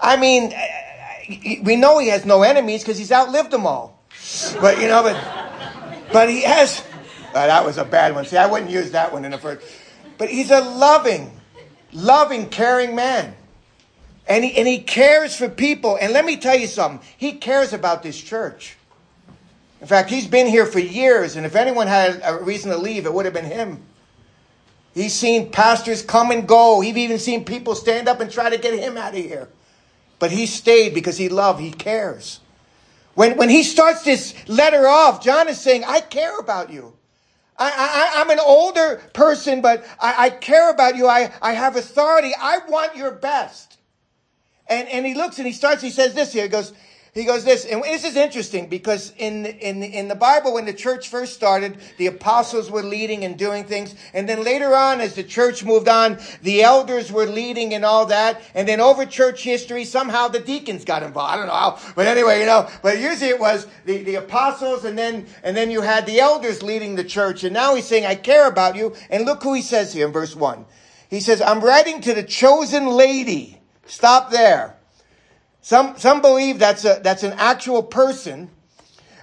I 0.00 0.16
mean, 0.16 0.54
we 1.62 1.76
know 1.76 1.98
he 1.98 2.08
has 2.08 2.24
no 2.24 2.42
enemies 2.42 2.82
because 2.82 2.98
he's 2.98 3.12
outlived 3.12 3.50
them 3.50 3.66
all. 3.66 4.02
But 4.60 4.80
you 4.80 4.88
know, 4.88 5.02
but 5.02 6.12
but 6.12 6.28
he 6.28 6.42
has. 6.42 6.82
Uh, 7.28 7.46
that 7.46 7.64
was 7.64 7.76
a 7.76 7.84
bad 7.84 8.14
one. 8.14 8.24
See, 8.24 8.36
I 8.36 8.46
wouldn't 8.46 8.70
use 8.70 8.92
that 8.92 9.12
one 9.12 9.24
in 9.24 9.30
the 9.30 9.38
first. 9.38 9.66
But 10.16 10.30
he's 10.30 10.50
a 10.50 10.60
loving, 10.60 11.38
loving, 11.92 12.48
caring 12.48 12.96
man. 12.96 13.36
And 14.28 14.44
he, 14.44 14.56
and 14.56 14.66
he 14.66 14.78
cares 14.78 15.36
for 15.36 15.48
people. 15.48 15.96
And 16.00 16.12
let 16.12 16.24
me 16.24 16.36
tell 16.36 16.58
you 16.58 16.66
something. 16.66 17.06
He 17.16 17.32
cares 17.34 17.72
about 17.72 18.02
this 18.02 18.20
church. 18.20 18.76
In 19.80 19.86
fact, 19.86 20.10
he's 20.10 20.26
been 20.26 20.46
here 20.46 20.66
for 20.66 20.80
years, 20.80 21.36
and 21.36 21.44
if 21.44 21.54
anyone 21.54 21.86
had 21.86 22.20
a 22.24 22.42
reason 22.42 22.70
to 22.70 22.78
leave, 22.78 23.04
it 23.04 23.12
would 23.12 23.24
have 23.26 23.34
been 23.34 23.44
him. 23.44 23.82
He's 24.94 25.14
seen 25.14 25.50
pastors 25.50 26.02
come 26.02 26.30
and 26.30 26.48
go. 26.48 26.80
He's 26.80 26.96
even 26.96 27.18
seen 27.18 27.44
people 27.44 27.74
stand 27.74 28.08
up 28.08 28.20
and 28.20 28.30
try 28.30 28.48
to 28.48 28.56
get 28.56 28.78
him 28.78 28.96
out 28.96 29.14
of 29.14 29.22
here. 29.22 29.48
But 30.18 30.30
he 30.30 30.46
stayed 30.46 30.94
because 30.94 31.18
he 31.18 31.28
loved, 31.28 31.60
he 31.60 31.70
cares. 31.70 32.40
When, 33.14 33.36
when 33.36 33.50
he 33.50 33.62
starts 33.62 34.02
this 34.02 34.34
letter 34.48 34.86
off, 34.86 35.22
John 35.22 35.48
is 35.48 35.60
saying, 35.60 35.84
I 35.84 36.00
care 36.00 36.38
about 36.38 36.70
you. 36.70 36.94
I, 37.58 38.12
I, 38.16 38.20
am 38.20 38.30
an 38.30 38.38
older 38.38 39.02
person, 39.14 39.62
but 39.62 39.86
I, 40.00 40.26
I 40.26 40.30
care 40.30 40.70
about 40.70 40.96
you. 40.96 41.06
I, 41.06 41.32
I 41.40 41.52
have 41.52 41.76
authority. 41.76 42.32
I 42.38 42.58
want 42.68 42.96
your 42.96 43.10
best. 43.10 43.75
And, 44.68 44.88
and 44.88 45.06
he 45.06 45.14
looks 45.14 45.38
and 45.38 45.46
he 45.46 45.52
starts, 45.52 45.82
he 45.82 45.90
says 45.90 46.14
this 46.14 46.32
here. 46.32 46.44
He 46.44 46.48
goes, 46.48 46.72
He 47.16 47.24
goes 47.24 47.44
this, 47.44 47.64
and 47.64 47.82
this 47.82 48.04
is 48.04 48.14
interesting 48.14 48.68
because 48.68 49.14
in 49.16 49.46
in 49.46 49.82
in 49.82 50.08
the 50.08 50.14
Bible, 50.14 50.52
when 50.52 50.66
the 50.66 50.74
church 50.74 51.08
first 51.08 51.32
started, 51.32 51.78
the 51.96 52.08
apostles 52.08 52.70
were 52.70 52.82
leading 52.82 53.24
and 53.24 53.38
doing 53.38 53.64
things, 53.64 53.94
and 54.12 54.28
then 54.28 54.44
later 54.44 54.76
on, 54.76 55.00
as 55.00 55.14
the 55.14 55.24
church 55.24 55.64
moved 55.64 55.88
on, 55.88 56.18
the 56.42 56.62
elders 56.62 57.10
were 57.10 57.24
leading 57.24 57.72
and 57.72 57.86
all 57.86 58.04
that, 58.06 58.42
and 58.54 58.68
then 58.68 58.80
over 58.82 59.06
church 59.06 59.42
history, 59.42 59.86
somehow 59.86 60.28
the 60.28 60.40
deacons 60.40 60.84
got 60.84 61.02
involved. 61.02 61.32
I 61.32 61.36
don't 61.38 61.46
know 61.46 61.54
how, 61.54 61.78
but 61.94 62.06
anyway, 62.06 62.40
you 62.40 62.46
know. 62.46 62.68
But 62.82 62.98
usually 62.98 63.30
it 63.30 63.40
was 63.40 63.66
the, 63.86 64.02
the 64.02 64.16
apostles, 64.16 64.84
and 64.84 64.98
then 64.98 65.24
and 65.42 65.56
then 65.56 65.70
you 65.70 65.80
had 65.80 66.04
the 66.04 66.20
elders 66.20 66.62
leading 66.62 66.96
the 66.96 67.04
church, 67.04 67.44
and 67.44 67.54
now 67.54 67.74
he's 67.74 67.86
saying, 67.86 68.04
"I 68.04 68.16
care 68.16 68.46
about 68.46 68.76
you." 68.76 68.94
And 69.08 69.24
look 69.24 69.42
who 69.42 69.54
he 69.54 69.62
says 69.62 69.94
here 69.94 70.06
in 70.06 70.12
verse 70.12 70.36
one. 70.36 70.66
He 71.08 71.20
says, 71.20 71.40
"I'm 71.40 71.64
writing 71.64 72.02
to 72.02 72.12
the 72.12 72.24
chosen 72.24 72.88
lady." 72.88 73.56
Stop 73.86 74.30
there. 74.30 74.76
Some, 75.62 75.96
some 75.96 76.20
believe 76.20 76.58
that's 76.58 76.84
a, 76.84 77.00
that's 77.02 77.22
an 77.22 77.34
actual 77.36 77.82
person. 77.82 78.50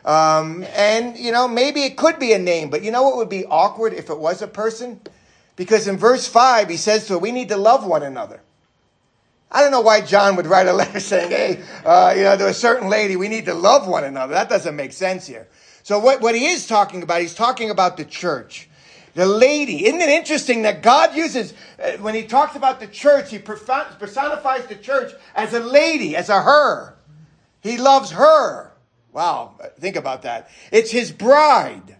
Um, 0.03 0.65
and, 0.75 1.17
you 1.17 1.31
know, 1.31 1.47
maybe 1.47 1.83
it 1.83 1.95
could 1.95 2.19
be 2.19 2.33
a 2.33 2.39
name, 2.39 2.69
but 2.69 2.83
you 2.83 2.91
know 2.91 3.03
what 3.03 3.15
would 3.15 3.29
be 3.29 3.45
awkward 3.45 3.93
if 3.93 4.09
it 4.09 4.17
was 4.17 4.41
a 4.41 4.47
person? 4.47 4.99
Because 5.55 5.87
in 5.87 5.97
verse 5.97 6.27
5, 6.27 6.69
he 6.69 6.77
says 6.77 7.07
to 7.07 7.17
we 7.17 7.31
need 7.31 7.49
to 7.49 7.57
love 7.57 7.85
one 7.85 8.03
another. 8.03 8.41
I 9.51 9.61
don't 9.61 9.71
know 9.71 9.81
why 9.81 10.01
John 10.01 10.35
would 10.35 10.47
write 10.47 10.67
a 10.67 10.73
letter 10.73 10.99
saying, 11.01 11.29
hey, 11.31 11.63
uh, 11.85 12.13
you 12.17 12.23
know, 12.23 12.35
to 12.37 12.47
a 12.47 12.53
certain 12.53 12.89
lady, 12.89 13.15
we 13.15 13.27
need 13.27 13.45
to 13.45 13.53
love 13.53 13.87
one 13.87 14.03
another. 14.03 14.33
That 14.33 14.49
doesn't 14.49 14.75
make 14.75 14.91
sense 14.93 15.27
here. 15.27 15.47
So 15.83 15.99
what, 15.99 16.21
what 16.21 16.33
he 16.33 16.47
is 16.47 16.65
talking 16.65 17.03
about, 17.03 17.21
he's 17.21 17.35
talking 17.35 17.69
about 17.69 17.97
the 17.97 18.05
church. 18.05 18.69
The 19.15 19.25
lady. 19.25 19.85
Isn't 19.85 20.01
it 20.01 20.09
interesting 20.09 20.63
that 20.63 20.81
God 20.81 21.15
uses, 21.15 21.53
uh, 21.81 21.93
when 21.97 22.15
he 22.15 22.23
talks 22.23 22.55
about 22.55 22.79
the 22.79 22.87
church, 22.87 23.29
he 23.29 23.37
personifies 23.37 24.65
the 24.65 24.75
church 24.75 25.13
as 25.35 25.53
a 25.53 25.59
lady, 25.59 26.15
as 26.15 26.29
a 26.29 26.41
her. 26.41 26.95
He 27.61 27.77
loves 27.77 28.11
her. 28.11 28.71
Wow, 29.11 29.53
think 29.79 29.95
about 29.95 30.23
that. 30.23 30.49
It's 30.71 30.89
his 30.91 31.11
bride. 31.11 31.97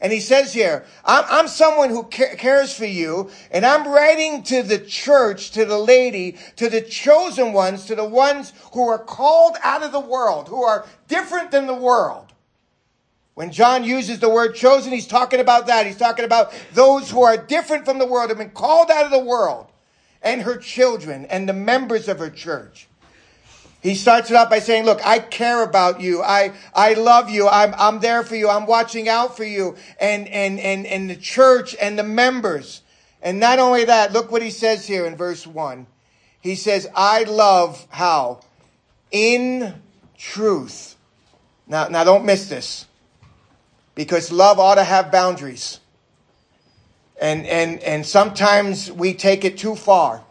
And 0.00 0.12
he 0.12 0.20
says 0.20 0.52
here, 0.52 0.84
I'm, 1.04 1.24
I'm 1.28 1.48
someone 1.48 1.88
who 1.88 2.04
ca- 2.04 2.36
cares 2.36 2.74
for 2.74 2.84
you, 2.84 3.30
and 3.50 3.64
I'm 3.64 3.88
writing 3.88 4.42
to 4.44 4.62
the 4.62 4.78
church, 4.78 5.52
to 5.52 5.64
the 5.64 5.78
lady, 5.78 6.36
to 6.56 6.68
the 6.68 6.82
chosen 6.82 7.52
ones, 7.54 7.86
to 7.86 7.94
the 7.94 8.04
ones 8.04 8.52
who 8.72 8.88
are 8.88 8.98
called 8.98 9.56
out 9.62 9.82
of 9.82 9.92
the 9.92 10.00
world, 10.00 10.48
who 10.48 10.62
are 10.62 10.86
different 11.08 11.50
than 11.50 11.66
the 11.66 11.74
world. 11.74 12.25
When 13.36 13.52
John 13.52 13.84
uses 13.84 14.18
the 14.18 14.30
word 14.30 14.54
chosen, 14.54 14.94
he's 14.94 15.06
talking 15.06 15.40
about 15.40 15.66
that. 15.66 15.84
He's 15.84 15.98
talking 15.98 16.24
about 16.24 16.54
those 16.72 17.10
who 17.10 17.22
are 17.22 17.36
different 17.36 17.84
from 17.84 17.98
the 17.98 18.06
world, 18.06 18.30
have 18.30 18.38
been 18.38 18.48
called 18.48 18.90
out 18.90 19.04
of 19.04 19.10
the 19.10 19.18
world, 19.18 19.66
and 20.22 20.40
her 20.40 20.56
children 20.56 21.26
and 21.26 21.46
the 21.46 21.52
members 21.52 22.08
of 22.08 22.18
her 22.18 22.30
church. 22.30 22.88
He 23.82 23.94
starts 23.94 24.30
it 24.30 24.36
out 24.36 24.48
by 24.48 24.60
saying, 24.60 24.86
look, 24.86 25.06
I 25.06 25.18
care 25.18 25.62
about 25.62 26.00
you. 26.00 26.22
I, 26.22 26.54
I 26.74 26.94
love 26.94 27.28
you. 27.28 27.46
I'm, 27.46 27.74
I'm 27.76 28.00
there 28.00 28.24
for 28.24 28.36
you. 28.36 28.48
I'm 28.48 28.64
watching 28.64 29.06
out 29.06 29.36
for 29.36 29.44
you 29.44 29.76
and, 30.00 30.26
and, 30.28 30.58
and, 30.58 30.86
and 30.86 31.10
the 31.10 31.14
church 31.14 31.76
and 31.78 31.98
the 31.98 32.04
members. 32.04 32.80
And 33.20 33.38
not 33.38 33.58
only 33.58 33.84
that, 33.84 34.14
look 34.14 34.32
what 34.32 34.40
he 34.40 34.50
says 34.50 34.86
here 34.86 35.04
in 35.04 35.14
verse 35.14 35.46
one. 35.46 35.88
He 36.40 36.54
says, 36.54 36.88
I 36.96 37.24
love 37.24 37.86
how? 37.90 38.40
In 39.10 39.82
truth. 40.16 40.96
Now, 41.66 41.88
now 41.88 42.02
don't 42.02 42.24
miss 42.24 42.48
this 42.48 42.85
because 43.96 44.30
love 44.30 44.60
ought 44.60 44.76
to 44.76 44.84
have 44.84 45.10
boundaries. 45.10 45.80
And, 47.20 47.44
and, 47.46 47.80
and 47.80 48.06
sometimes 48.06 48.92
we 48.92 49.14
take 49.14 49.44
it 49.44 49.58
too 49.58 49.74
far. 49.74 50.22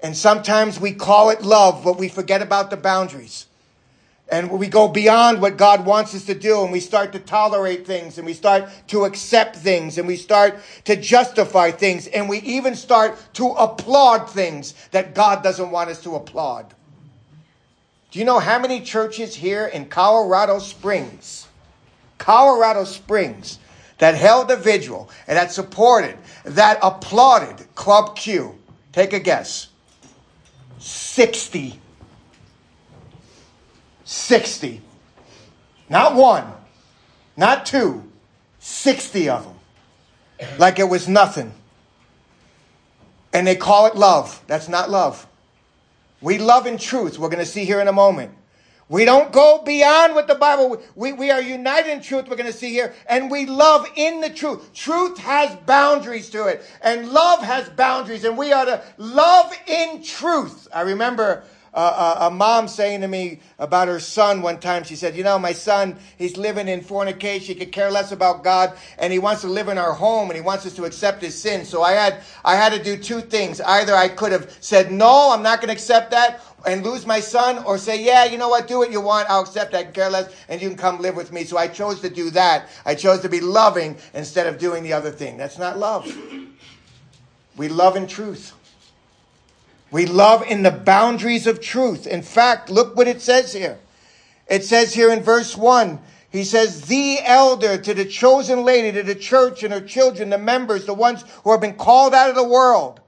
And 0.00 0.16
sometimes 0.16 0.78
we 0.78 0.92
call 0.92 1.30
it 1.30 1.42
love, 1.42 1.82
but 1.82 1.98
we 1.98 2.08
forget 2.08 2.40
about 2.40 2.70
the 2.70 2.76
boundaries. 2.76 3.46
And 4.28 4.50
we 4.50 4.68
go 4.68 4.86
beyond 4.86 5.40
what 5.40 5.56
God 5.56 5.86
wants 5.86 6.14
us 6.14 6.26
to 6.26 6.34
do 6.34 6.62
and 6.62 6.70
we 6.70 6.80
start 6.80 7.12
to 7.12 7.18
tolerate 7.18 7.86
things 7.86 8.18
and 8.18 8.26
we 8.26 8.34
start 8.34 8.68
to 8.88 9.06
accept 9.06 9.56
things 9.56 9.96
and 9.96 10.06
we 10.06 10.16
start 10.16 10.58
to 10.84 10.94
justify 10.94 11.70
things 11.70 12.06
and 12.06 12.28
we 12.28 12.38
even 12.40 12.74
start 12.74 13.18
to 13.32 13.48
applaud 13.52 14.28
things 14.28 14.74
that 14.90 15.14
God 15.14 15.42
doesn't 15.42 15.70
want 15.70 15.88
us 15.88 16.02
to 16.02 16.14
applaud. 16.14 16.74
Do 18.10 18.18
you 18.18 18.26
know 18.26 18.38
how 18.38 18.58
many 18.58 18.82
churches 18.82 19.34
here 19.34 19.66
in 19.66 19.86
Colorado 19.86 20.58
Springs 20.58 21.47
Colorado 22.18 22.84
Springs 22.84 23.58
that 23.98 24.14
held 24.14 24.50
a 24.50 24.56
vigil 24.56 25.10
and 25.26 25.36
that 25.36 25.52
supported, 25.52 26.16
that 26.44 26.78
applauded 26.82 27.74
Club 27.74 28.16
Q. 28.16 28.58
Take 28.92 29.12
a 29.12 29.20
guess. 29.20 29.68
60. 30.78 31.80
60. 34.04 34.82
Not 35.88 36.14
one, 36.14 36.52
not 37.36 37.64
two, 37.64 38.04
60 38.58 39.28
of 39.28 39.44
them. 39.44 39.54
Like 40.58 40.78
it 40.78 40.88
was 40.88 41.08
nothing. 41.08 41.52
And 43.32 43.46
they 43.46 43.56
call 43.56 43.86
it 43.86 43.96
love. 43.96 44.42
That's 44.46 44.68
not 44.68 44.90
love. 44.90 45.26
We 46.20 46.38
love 46.38 46.66
in 46.66 46.78
truth. 46.78 47.18
We're 47.18 47.28
going 47.28 47.44
to 47.44 47.46
see 47.46 47.64
here 47.64 47.80
in 47.80 47.88
a 47.88 47.92
moment. 47.92 48.32
We 48.88 49.04
don't 49.04 49.32
go 49.32 49.62
beyond 49.64 50.14
what 50.14 50.28
the 50.28 50.34
Bible, 50.34 50.82
we, 50.94 51.12
we 51.12 51.30
are 51.30 51.42
united 51.42 51.92
in 51.92 52.00
truth, 52.00 52.26
we're 52.28 52.36
going 52.36 52.50
to 52.50 52.56
see 52.56 52.70
here, 52.70 52.94
and 53.06 53.30
we 53.30 53.44
love 53.44 53.86
in 53.96 54.20
the 54.20 54.30
truth. 54.30 54.72
Truth 54.72 55.18
has 55.18 55.54
boundaries 55.66 56.30
to 56.30 56.46
it, 56.46 56.64
and 56.80 57.10
love 57.10 57.42
has 57.42 57.68
boundaries, 57.68 58.24
and 58.24 58.38
we 58.38 58.52
are 58.52 58.64
to 58.64 58.82
love 58.96 59.52
in 59.66 60.02
truth. 60.02 60.68
I 60.72 60.82
remember 60.82 61.44
uh, 61.74 62.28
a, 62.28 62.30
mom 62.30 62.66
saying 62.66 63.02
to 63.02 63.08
me 63.08 63.40
about 63.58 63.88
her 63.88 64.00
son 64.00 64.42
one 64.42 64.58
time. 64.58 64.84
She 64.84 64.96
said, 64.96 65.16
You 65.16 65.22
know, 65.22 65.38
my 65.38 65.52
son, 65.52 65.96
he's 66.16 66.36
living 66.36 66.66
in 66.66 66.80
fornication. 66.80 67.54
He 67.54 67.54
could 67.54 67.72
care 67.72 67.90
less 67.90 68.10
about 68.10 68.42
God, 68.42 68.76
and 68.98 69.12
he 69.12 69.18
wants 69.18 69.42
to 69.42 69.48
live 69.48 69.68
in 69.68 69.78
our 69.78 69.92
home, 69.92 70.30
and 70.30 70.36
he 70.36 70.40
wants 70.40 70.66
us 70.66 70.74
to 70.74 70.84
accept 70.84 71.22
his 71.22 71.40
sin. 71.40 71.64
So 71.64 71.82
I 71.82 71.92
had, 71.92 72.22
I 72.44 72.56
had 72.56 72.72
to 72.72 72.82
do 72.82 72.96
two 72.96 73.20
things. 73.20 73.60
Either 73.60 73.94
I 73.94 74.08
could 74.08 74.32
have 74.32 74.56
said, 74.60 74.90
No, 74.90 75.30
I'm 75.32 75.42
not 75.42 75.60
going 75.60 75.68
to 75.68 75.74
accept 75.74 76.10
that, 76.12 76.40
and 76.66 76.84
lose 76.84 77.06
my 77.06 77.20
son, 77.20 77.64
or 77.64 77.78
say, 77.78 78.02
Yeah, 78.02 78.24
you 78.24 78.38
know 78.38 78.48
what, 78.48 78.66
do 78.66 78.78
what 78.78 78.90
you 78.90 79.00
want. 79.00 79.30
I'll 79.30 79.42
accept 79.42 79.72
that, 79.72 79.94
care 79.94 80.10
less, 80.10 80.34
and 80.48 80.60
you 80.60 80.68
can 80.68 80.76
come 80.76 80.98
live 80.98 81.16
with 81.16 81.32
me. 81.32 81.44
So 81.44 81.56
I 81.56 81.68
chose 81.68 82.00
to 82.00 82.10
do 82.10 82.30
that. 82.30 82.68
I 82.84 82.94
chose 82.94 83.20
to 83.20 83.28
be 83.28 83.40
loving 83.40 83.96
instead 84.14 84.46
of 84.46 84.58
doing 84.58 84.82
the 84.82 84.92
other 84.92 85.10
thing. 85.10 85.36
That's 85.36 85.58
not 85.58 85.78
love. 85.78 86.12
We 87.56 87.68
love 87.68 87.96
in 87.96 88.06
truth. 88.06 88.54
We 89.90 90.06
love 90.06 90.42
in 90.42 90.62
the 90.62 90.70
boundaries 90.70 91.46
of 91.46 91.60
truth. 91.60 92.06
In 92.06 92.22
fact, 92.22 92.70
look 92.70 92.96
what 92.96 93.08
it 93.08 93.20
says 93.20 93.52
here. 93.52 93.78
It 94.48 94.64
says 94.64 94.94
here 94.94 95.10
in 95.10 95.22
verse 95.22 95.56
1, 95.56 95.98
he 96.30 96.44
says, 96.44 96.82
the 96.82 97.18
elder 97.22 97.78
to 97.78 97.94
the 97.94 98.04
chosen 98.04 98.64
lady, 98.64 98.92
to 98.92 99.02
the 99.02 99.14
church 99.14 99.62
and 99.62 99.72
her 99.72 99.80
children, 99.80 100.28
the 100.28 100.38
members, 100.38 100.84
the 100.84 100.94
ones 100.94 101.24
who 101.42 101.52
have 101.52 101.60
been 101.60 101.74
called 101.74 102.14
out 102.14 102.28
of 102.28 102.36
the 102.36 102.44
world. 102.44 103.00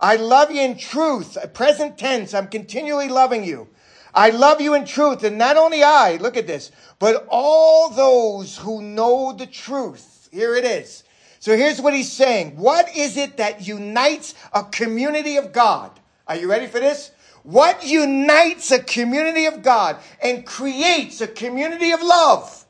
I 0.00 0.16
love 0.16 0.50
you 0.50 0.62
in 0.62 0.78
truth. 0.78 1.36
Present 1.52 1.98
tense, 1.98 2.32
I'm 2.34 2.48
continually 2.48 3.08
loving 3.08 3.44
you. 3.44 3.68
I 4.14 4.30
love 4.30 4.60
you 4.60 4.74
in 4.74 4.84
truth. 4.84 5.22
And 5.22 5.38
not 5.38 5.56
only 5.56 5.82
I, 5.82 6.16
look 6.16 6.36
at 6.36 6.46
this, 6.46 6.72
but 6.98 7.26
all 7.28 7.90
those 7.90 8.58
who 8.58 8.82
know 8.82 9.32
the 9.32 9.46
truth. 9.46 10.28
Here 10.32 10.56
it 10.56 10.64
is. 10.64 11.04
So 11.38 11.56
here's 11.56 11.80
what 11.80 11.94
he's 11.94 12.12
saying. 12.12 12.56
What 12.56 12.94
is 12.96 13.16
it 13.16 13.36
that 13.38 13.66
unites 13.66 14.34
a 14.52 14.64
community 14.64 15.36
of 15.36 15.52
God? 15.52 15.90
Are 16.26 16.36
you 16.36 16.50
ready 16.50 16.66
for 16.66 16.80
this? 16.80 17.12
What 17.42 17.86
unites 17.86 18.70
a 18.70 18.82
community 18.82 19.46
of 19.46 19.62
God 19.62 19.96
and 20.22 20.44
creates 20.44 21.20
a 21.20 21.26
community 21.26 21.92
of 21.92 22.02
love? 22.02 22.66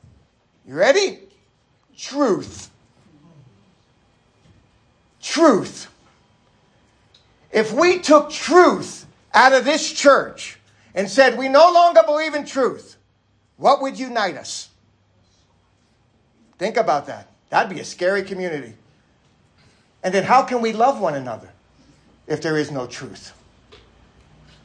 You 0.65 0.75
ready? 0.75 1.19
Truth. 1.97 2.69
Truth. 5.21 5.87
If 7.51 7.73
we 7.73 7.99
took 7.99 8.29
truth 8.29 9.05
out 9.33 9.53
of 9.53 9.65
this 9.65 9.91
church 9.91 10.59
and 10.95 11.09
said 11.09 11.37
we 11.37 11.49
no 11.49 11.71
longer 11.71 12.01
believe 12.05 12.33
in 12.33 12.45
truth, 12.45 12.97
what 13.57 13.81
would 13.81 13.99
unite 13.99 14.37
us? 14.37 14.69
Think 16.57 16.77
about 16.77 17.07
that. 17.07 17.27
That'd 17.49 17.73
be 17.73 17.81
a 17.81 17.85
scary 17.85 18.23
community. 18.23 18.73
And 20.03 20.13
then 20.13 20.23
how 20.23 20.43
can 20.43 20.61
we 20.61 20.73
love 20.73 20.99
one 20.99 21.15
another 21.15 21.49
if 22.27 22.41
there 22.41 22.57
is 22.57 22.71
no 22.71 22.87
truth? 22.87 23.33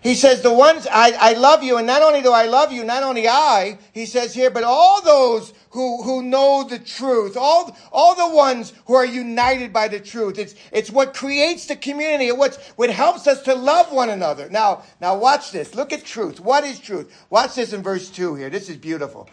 He 0.06 0.14
says, 0.14 0.40
the 0.40 0.52
ones, 0.52 0.86
I, 0.88 1.16
I 1.18 1.32
love 1.32 1.64
you, 1.64 1.78
and 1.78 1.86
not 1.88 2.00
only 2.00 2.22
do 2.22 2.30
I 2.30 2.46
love 2.46 2.70
you, 2.70 2.84
not 2.84 3.02
only 3.02 3.26
I, 3.26 3.76
he 3.92 4.06
says 4.06 4.32
here, 4.32 4.50
but 4.50 4.62
all 4.62 5.02
those 5.02 5.52
who, 5.70 6.00
who 6.04 6.22
know 6.22 6.62
the 6.62 6.78
truth, 6.78 7.36
all, 7.36 7.76
all 7.90 8.14
the 8.14 8.32
ones 8.32 8.72
who 8.86 8.94
are 8.94 9.04
united 9.04 9.72
by 9.72 9.88
the 9.88 9.98
truth. 9.98 10.38
It's, 10.38 10.54
it's 10.70 10.92
what 10.92 11.12
creates 11.12 11.66
the 11.66 11.74
community, 11.74 12.30
what's, 12.30 12.56
what 12.76 12.88
helps 12.88 13.26
us 13.26 13.42
to 13.42 13.56
love 13.56 13.90
one 13.90 14.08
another. 14.08 14.48
Now, 14.48 14.84
now 15.00 15.18
watch 15.18 15.50
this. 15.50 15.74
Look 15.74 15.92
at 15.92 16.04
truth. 16.04 16.38
What 16.38 16.62
is 16.62 16.78
truth? 16.78 17.12
Watch 17.28 17.56
this 17.56 17.72
in 17.72 17.82
verse 17.82 18.08
2 18.08 18.36
here. 18.36 18.48
This 18.48 18.70
is 18.70 18.76
beautiful. 18.76 19.28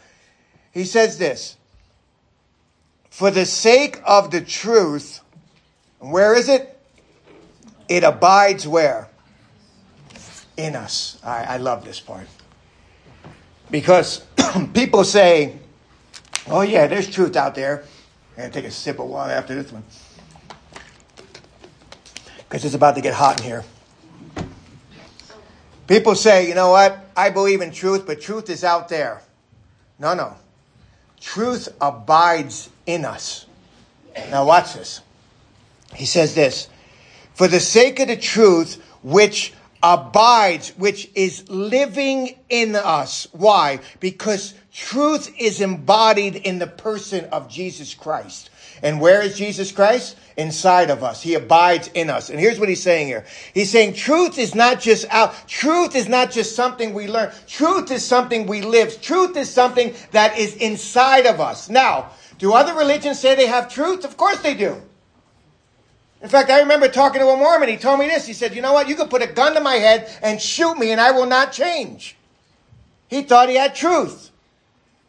He 0.72 0.86
says 0.86 1.20
this, 1.20 1.56
for 3.12 3.30
the 3.30 3.46
sake 3.46 4.01
of 4.08 4.32
the 4.32 4.42
truth, 4.42 5.20
where 6.00 6.34
is 6.34 6.50
it? 6.50 6.80
It 7.88 8.03
abides 8.03 8.68
where? 8.68 9.12
In 10.57 10.75
us. 10.75 11.19
I, 11.24 11.43
I 11.43 11.57
love 11.57 11.86
this 11.86 12.00
part. 12.00 12.27
Because 13.72 14.25
people 14.74 15.03
say, 15.03 15.57
oh, 16.48 16.62
yeah, 16.62 16.88
there's 16.88 17.10
truth 17.10 17.36
out 17.36 17.55
there. 17.55 17.83
I'm 18.31 18.38
going 18.38 18.51
to 18.51 18.62
take 18.62 18.67
a 18.67 18.72
sip 18.72 19.00
of 19.00 19.07
water 19.07 19.33
after 19.33 19.55
this 19.55 19.72
one. 19.72 19.83
Because 22.38 22.65
it's 22.65 22.75
about 22.75 22.95
to 22.95 23.01
get 23.01 23.13
hot 23.13 23.39
in 23.39 23.45
here. 23.45 23.63
People 25.88 26.15
say, 26.15 26.48
you 26.48 26.55
know 26.55 26.72
what? 26.72 26.98
I 27.15 27.29
believe 27.29 27.62
in 27.62 27.72
truth, 27.72 28.05
but 28.05 28.22
truth 28.22 28.50
is 28.50 28.63
out 28.63 28.89
there. 28.89 29.22
No, 30.00 30.13
no. 30.13 30.36
Truth 31.19 31.69
abides 31.79 32.69
in 32.86 33.05
us. 33.05 33.45
Now, 34.29 34.45
watch 34.45 34.74
this. 34.74 35.01
He 35.95 36.05
says 36.05 36.36
this 36.36 36.67
For 37.33 37.48
the 37.48 37.60
sake 37.60 38.00
of 38.00 38.07
the 38.07 38.17
truth, 38.17 38.83
which 39.03 39.53
abides, 39.84 40.70
which 40.78 41.12
is 41.13 41.48
living 41.50 42.40
in 42.50 42.75
us. 42.75 43.28
Why? 43.34 43.82
Because 44.00 44.54
truth 44.72 45.32
is 45.38 45.60
embodied 45.60 46.38
in 46.38 46.58
the 46.60 46.68
person 46.68 47.25
of 47.25 47.50
Jesus 47.50 47.94
Christ. 47.94 48.50
And 48.82 49.00
where 49.00 49.22
is 49.22 49.38
Jesus 49.38 49.72
Christ? 49.72 50.18
Inside 50.36 50.90
of 50.90 51.04
us. 51.04 51.22
He 51.22 51.36
abides 51.36 51.90
in 51.94 52.10
us. 52.10 52.30
And 52.30 52.40
here's 52.40 52.60
what 52.60 52.70
he's 52.70 52.82
saying 52.82 53.08
here. 53.08 53.25
He's 53.54 53.70
saying 53.70 53.94
truth 53.94 54.38
is 54.38 54.56
not 54.56 54.80
just 54.80 55.06
out. 55.10 55.48
Truth 55.48 55.96
is 55.96 56.10
not 56.10 56.32
just 56.32 56.56
something 56.56 56.94
we 56.94 57.08
learn. 57.08 57.32
Truth 57.48 57.92
is 57.92 58.04
something 58.04 58.48
we 58.48 58.62
live. 58.62 59.02
Truth 59.02 59.38
is 59.38 59.50
something 59.50 59.94
that 60.12 60.38
is 60.38 60.56
inside 60.56 61.25
of 61.25 61.40
us. 61.40 61.70
Now, 61.70 62.10
do 62.40 62.54
other 62.54 62.74
religions 62.74 63.20
say 63.20 63.36
they 63.36 63.48
have 63.48 63.72
truth? 63.72 64.04
Of 64.04 64.18
course 64.18 64.42
they 64.42 64.56
do. 64.56 64.82
In 66.24 66.30
fact, 66.30 66.50
I 66.50 66.62
remember 66.62 66.88
talking 66.88 67.20
to 67.20 67.27
a 67.27 67.36
Mormon. 67.36 67.68
He 67.68 67.75
told 67.75 68.00
me 68.00 68.08
this. 68.08 68.25
He 68.25 68.32
said, 68.32 68.56
You 68.56 68.62
know 68.62 68.72
what? 68.72 68.88
You 68.88 68.96
could 68.96 69.10
put 69.10 69.22
a 69.22 69.27
gun 69.27 69.53
to 69.56 69.60
my 69.60 69.75
head 69.75 70.10
and 70.24 70.42
shoot 70.42 70.77
me, 70.77 70.92
and 70.92 71.01
I 71.01 71.12
will 71.12 71.25
not 71.25 71.51
change. 71.51 72.15
He 73.10 73.24
thought 73.24 73.50
he 73.50 73.56
had 73.56 73.75
truth. 73.75 74.32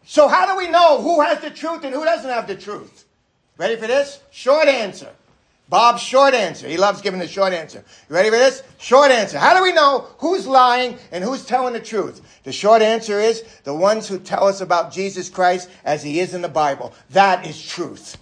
So, 0.04 0.26
how 0.26 0.44
do 0.44 0.56
we 0.56 0.68
know 0.68 1.00
who 1.00 1.22
has 1.22 1.40
the 1.40 1.50
truth 1.50 1.84
and 1.84 1.94
who 1.94 2.04
doesn't 2.04 2.28
have 2.28 2.48
the 2.48 2.56
truth? 2.56 3.04
Ready 3.56 3.76
for 3.76 3.86
this? 3.86 4.18
Short 4.32 4.66
answer. 4.66 5.08
Bob's 5.68 6.02
short 6.02 6.34
answer. 6.34 6.68
He 6.68 6.76
loves 6.76 7.00
giving 7.00 7.20
the 7.20 7.28
short 7.28 7.52
answer. 7.52 7.84
You 8.08 8.14
ready 8.14 8.28
for 8.28 8.36
this? 8.36 8.62
Short 8.78 9.10
answer. 9.10 9.38
How 9.38 9.56
do 9.56 9.62
we 9.62 9.72
know 9.72 10.08
who's 10.18 10.46
lying 10.46 10.98
and 11.10 11.22
who's 11.24 11.46
telling 11.46 11.72
the 11.72 11.80
truth? 11.80 12.20
The 12.42 12.52
short 12.52 12.82
answer 12.82 13.20
is 13.20 13.44
the 13.62 13.74
ones 13.74 14.08
who 14.08 14.18
tell 14.18 14.46
us 14.46 14.60
about 14.60 14.92
Jesus 14.92 15.30
Christ 15.30 15.70
as 15.84 16.02
he 16.02 16.20
is 16.20 16.34
in 16.34 16.42
the 16.42 16.48
Bible. 16.48 16.92
That 17.10 17.46
is 17.46 17.64
truth. 17.64 18.18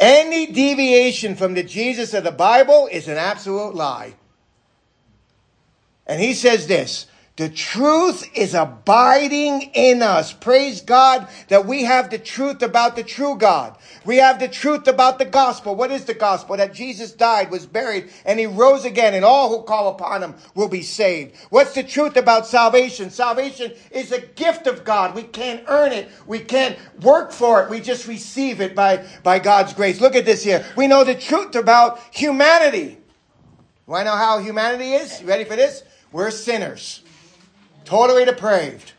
Any 0.00 0.46
deviation 0.46 1.36
from 1.36 1.52
the 1.52 1.62
Jesus 1.62 2.14
of 2.14 2.24
the 2.24 2.32
Bible 2.32 2.88
is 2.90 3.06
an 3.06 3.18
absolute 3.18 3.74
lie. 3.74 4.14
And 6.06 6.20
he 6.20 6.32
says 6.32 6.66
this 6.66 7.06
the 7.36 7.48
truth 7.48 8.28
is 8.34 8.54
abiding 8.54 9.70
in 9.72 10.02
us. 10.02 10.32
Praise 10.32 10.82
God 10.82 11.26
that 11.48 11.64
we 11.64 11.84
have 11.84 12.10
the 12.10 12.18
truth 12.18 12.60
about 12.60 12.96
the 12.96 13.02
true 13.02 13.36
God. 13.38 13.78
We 14.04 14.16
have 14.16 14.38
the 14.38 14.48
truth 14.48 14.86
about 14.88 15.18
the 15.18 15.24
gospel. 15.24 15.74
What 15.74 15.90
is 15.90 16.04
the 16.04 16.12
gospel? 16.12 16.56
That 16.56 16.74
Jesus 16.74 17.12
died, 17.12 17.50
was 17.50 17.64
buried, 17.64 18.10
and 18.26 18.38
he 18.38 18.44
rose 18.44 18.84
again, 18.84 19.14
and 19.14 19.24
all 19.24 19.48
who 19.48 19.62
call 19.62 19.88
upon 19.88 20.22
him 20.22 20.34
will 20.54 20.68
be 20.68 20.82
saved. 20.82 21.34
What's 21.48 21.74
the 21.74 21.82
truth 21.82 22.16
about 22.16 22.46
salvation? 22.46 23.08
Salvation 23.08 23.72
is 23.90 24.12
a 24.12 24.20
gift 24.20 24.66
of 24.66 24.84
God. 24.84 25.14
We 25.14 25.22
can't 25.22 25.64
earn 25.68 25.92
it. 25.92 26.10
We 26.26 26.40
can't 26.40 26.76
work 27.00 27.32
for 27.32 27.62
it. 27.62 27.70
We 27.70 27.80
just 27.80 28.06
receive 28.06 28.60
it 28.60 28.74
by, 28.74 29.06
by 29.22 29.38
God's 29.38 29.72
grace. 29.72 30.00
Look 30.00 30.14
at 30.14 30.26
this 30.26 30.44
here. 30.44 30.64
We 30.76 30.88
know 30.88 31.04
the 31.04 31.14
truth 31.14 31.54
about 31.54 32.00
humanity. 32.10 32.98
Do 33.86 33.94
I 33.94 34.02
know 34.02 34.16
how 34.16 34.40
humanity 34.40 34.92
is? 34.92 35.22
You 35.22 35.26
ready 35.26 35.44
for 35.44 35.56
this? 35.56 35.84
We're 36.12 36.30
sinners. 36.30 37.02
Totally 37.84 38.24
depraved. 38.24 38.92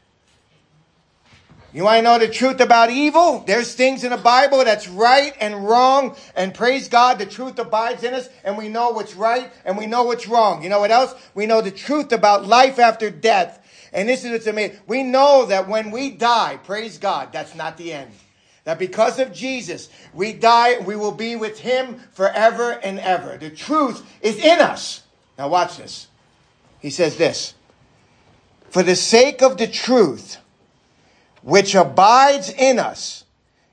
You 1.74 1.86
want 1.86 2.00
to 2.00 2.02
know 2.02 2.20
the 2.20 2.28
truth 2.28 2.60
about 2.60 2.90
evil? 2.90 3.46
There's 3.48 3.74
things 3.74 4.04
in 4.04 4.12
the 4.12 4.18
Bible 4.18 4.66
that's 4.66 4.90
right 4.90 5.34
and 5.40 5.66
wrong, 5.66 6.18
and 6.36 6.54
praise 6.54 6.90
God, 6.90 7.18
the 7.18 7.26
truth 7.26 7.58
abides 7.60 8.04
in 8.04 8.14
us, 8.14 8.28
and 8.44 8.58
we 8.58 8.68
know 8.68 8.90
what's 8.90 9.16
right 9.16 9.50
and 9.64 9.78
we 9.78 9.86
know 9.86 10.04
what's 10.04 10.28
wrong. 10.28 10.64
You 10.64 10.70
know 10.70 10.82
what 10.82 10.92
else? 10.92 11.14
We 11.34 11.46
know 11.46 11.62
the 11.62 11.72
truth 11.72 12.12
about 12.12 12.46
life 12.46 12.78
after 12.78 13.10
death. 13.10 13.60
And 13.94 14.08
this 14.08 14.26
is 14.26 14.32
what's 14.32 14.48
amazing. 14.48 14.80
We 14.88 15.04
know 15.04 15.46
that 15.46 15.68
when 15.68 15.92
we 15.92 16.12
die, 16.12 16.60
praise 16.64 16.98
God, 16.98 17.32
that's 17.32 17.56
not 17.56 17.78
the 17.78 17.94
end. 17.94 18.12
That 18.64 18.78
because 18.78 19.18
of 19.20 19.34
Jesus, 19.34 19.90
we 20.14 20.34
die, 20.34 20.80
we 20.80 20.96
will 20.96 21.12
be 21.12 21.36
with 21.36 21.60
Him 21.60 22.02
forever 22.12 22.72
and 22.84 23.00
ever. 23.00 23.38
The 23.38 23.50
truth 23.50 24.06
is 24.22 24.38
in 24.38 24.60
us. 24.60 25.04
Now 25.38 25.48
watch 25.48 25.78
this. 25.78 26.08
He 26.80 26.90
says 26.90 27.18
this 27.18 27.54
for 28.72 28.84
the 28.84 28.96
sake 28.96 29.44
of 29.44 29.58
the 29.58 29.68
truth, 29.68 30.38
which 31.44 31.76
abides 31.76 32.50
in 32.50 32.80
us. 32.80 33.26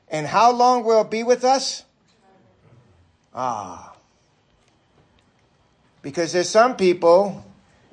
And 0.09 0.27
how 0.27 0.51
long 0.53 0.85
will 0.85 1.03
it 1.03 1.11
be 1.11 1.23
with 1.23 1.45
us? 1.45 1.85
Ah. 3.33 3.95
Because 6.03 6.33
there's 6.33 6.49
some 6.49 6.77
people 6.77 7.45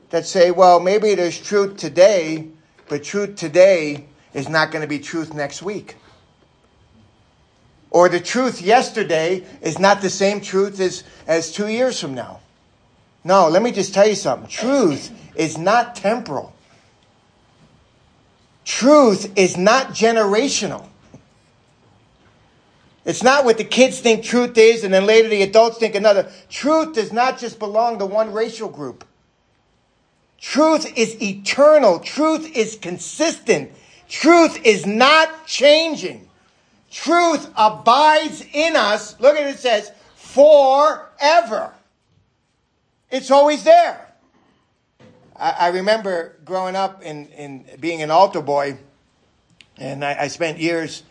that 0.09 0.25
say, 0.25 0.49
well, 0.49 0.79
maybe 0.79 1.13
there's 1.13 1.39
truth 1.39 1.77
today, 1.77 2.47
but 2.89 3.03
truth 3.03 3.35
today 3.35 4.05
is 4.33 4.49
not 4.49 4.71
going 4.71 4.81
to 4.81 4.87
be 4.87 4.97
truth 4.97 5.31
next 5.33 5.61
week. 5.61 5.97
Or 7.91 8.09
the 8.09 8.19
truth 8.19 8.61
yesterday 8.61 9.45
is 9.61 9.77
not 9.77 10.01
the 10.01 10.09
same 10.09 10.41
truth 10.41 10.79
as, 10.79 11.03
as 11.27 11.51
two 11.51 11.67
years 11.67 11.99
from 12.01 12.15
now. 12.15 12.39
No, 13.23 13.47
let 13.47 13.61
me 13.61 13.71
just 13.71 13.93
tell 13.93 14.07
you 14.07 14.15
something. 14.15 14.49
Truth 14.49 15.11
is 15.35 15.57
not 15.59 15.95
temporal. 15.95 16.54
Truth 18.65 19.37
is 19.37 19.57
not 19.57 19.89
generational. 19.89 20.87
It's 23.05 23.21
not 23.21 23.45
what 23.45 23.59
the 23.59 23.63
kids 23.63 23.99
think 23.99 24.23
truth 24.23 24.57
is 24.57 24.83
and 24.83 24.91
then 24.91 25.05
later 25.05 25.29
the 25.29 25.43
adults 25.43 25.77
think 25.77 25.93
another. 25.93 26.31
Truth 26.49 26.95
does 26.95 27.13
not 27.13 27.37
just 27.37 27.59
belong 27.59 27.99
to 27.99 28.05
one 28.07 28.33
racial 28.33 28.67
group. 28.67 29.05
Truth 30.41 30.97
is 30.97 31.21
eternal. 31.21 31.99
Truth 31.99 32.57
is 32.57 32.75
consistent. 32.75 33.71
Truth 34.09 34.65
is 34.65 34.87
not 34.87 35.45
changing. 35.45 36.27
Truth 36.91 37.49
abides 37.55 38.43
in 38.53 38.75
us. 38.75 39.19
Look 39.19 39.35
at 39.35 39.47
it, 39.47 39.55
it 39.55 39.59
says, 39.59 39.91
forever. 40.15 41.73
It's 43.11 43.29
always 43.29 43.63
there. 43.63 44.07
I, 45.37 45.51
I 45.51 45.67
remember 45.69 46.35
growing 46.45 46.75
up 46.75 47.03
in, 47.03 47.27
in 47.29 47.65
being 47.79 48.01
an 48.01 48.11
altar 48.11 48.41
boy, 48.41 48.77
and 49.77 50.03
I, 50.03 50.23
I 50.23 50.27
spent 50.27 50.59
years, 50.59 51.03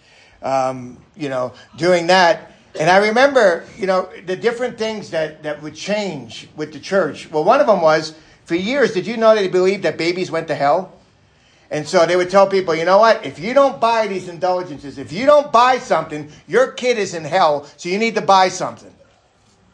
um, 0.42 0.98
you 1.16 1.28
know, 1.28 1.52
doing 1.76 2.06
that. 2.08 2.52
And 2.78 2.90
I 2.90 3.06
remember, 3.06 3.64
you 3.78 3.86
know, 3.86 4.08
the 4.26 4.36
different 4.36 4.78
things 4.78 5.10
that, 5.10 5.42
that 5.44 5.62
would 5.62 5.74
change 5.74 6.48
with 6.56 6.72
the 6.72 6.80
church. 6.80 7.30
Well, 7.30 7.44
one 7.44 7.60
of 7.60 7.66
them 7.66 7.80
was, 7.80 8.14
for 8.44 8.56
years, 8.56 8.92
did 8.92 9.06
you 9.06 9.16
know 9.16 9.34
they 9.34 9.48
believed 9.48 9.84
that 9.84 9.96
babies 9.96 10.30
went 10.30 10.48
to 10.48 10.54
hell? 10.54 10.92
And 11.70 11.86
so 11.88 12.04
they 12.04 12.16
would 12.16 12.30
tell 12.30 12.46
people, 12.46 12.74
you 12.74 12.84
know 12.84 12.98
what? 12.98 13.24
If 13.24 13.38
you 13.38 13.54
don't 13.54 13.80
buy 13.80 14.06
these 14.06 14.28
indulgences, 14.28 14.98
if 14.98 15.12
you 15.12 15.24
don't 15.24 15.50
buy 15.50 15.78
something, 15.78 16.30
your 16.46 16.72
kid 16.72 16.98
is 16.98 17.14
in 17.14 17.24
hell, 17.24 17.64
so 17.76 17.88
you 17.88 17.98
need 17.98 18.14
to 18.16 18.20
buy 18.20 18.48
something. 18.48 18.92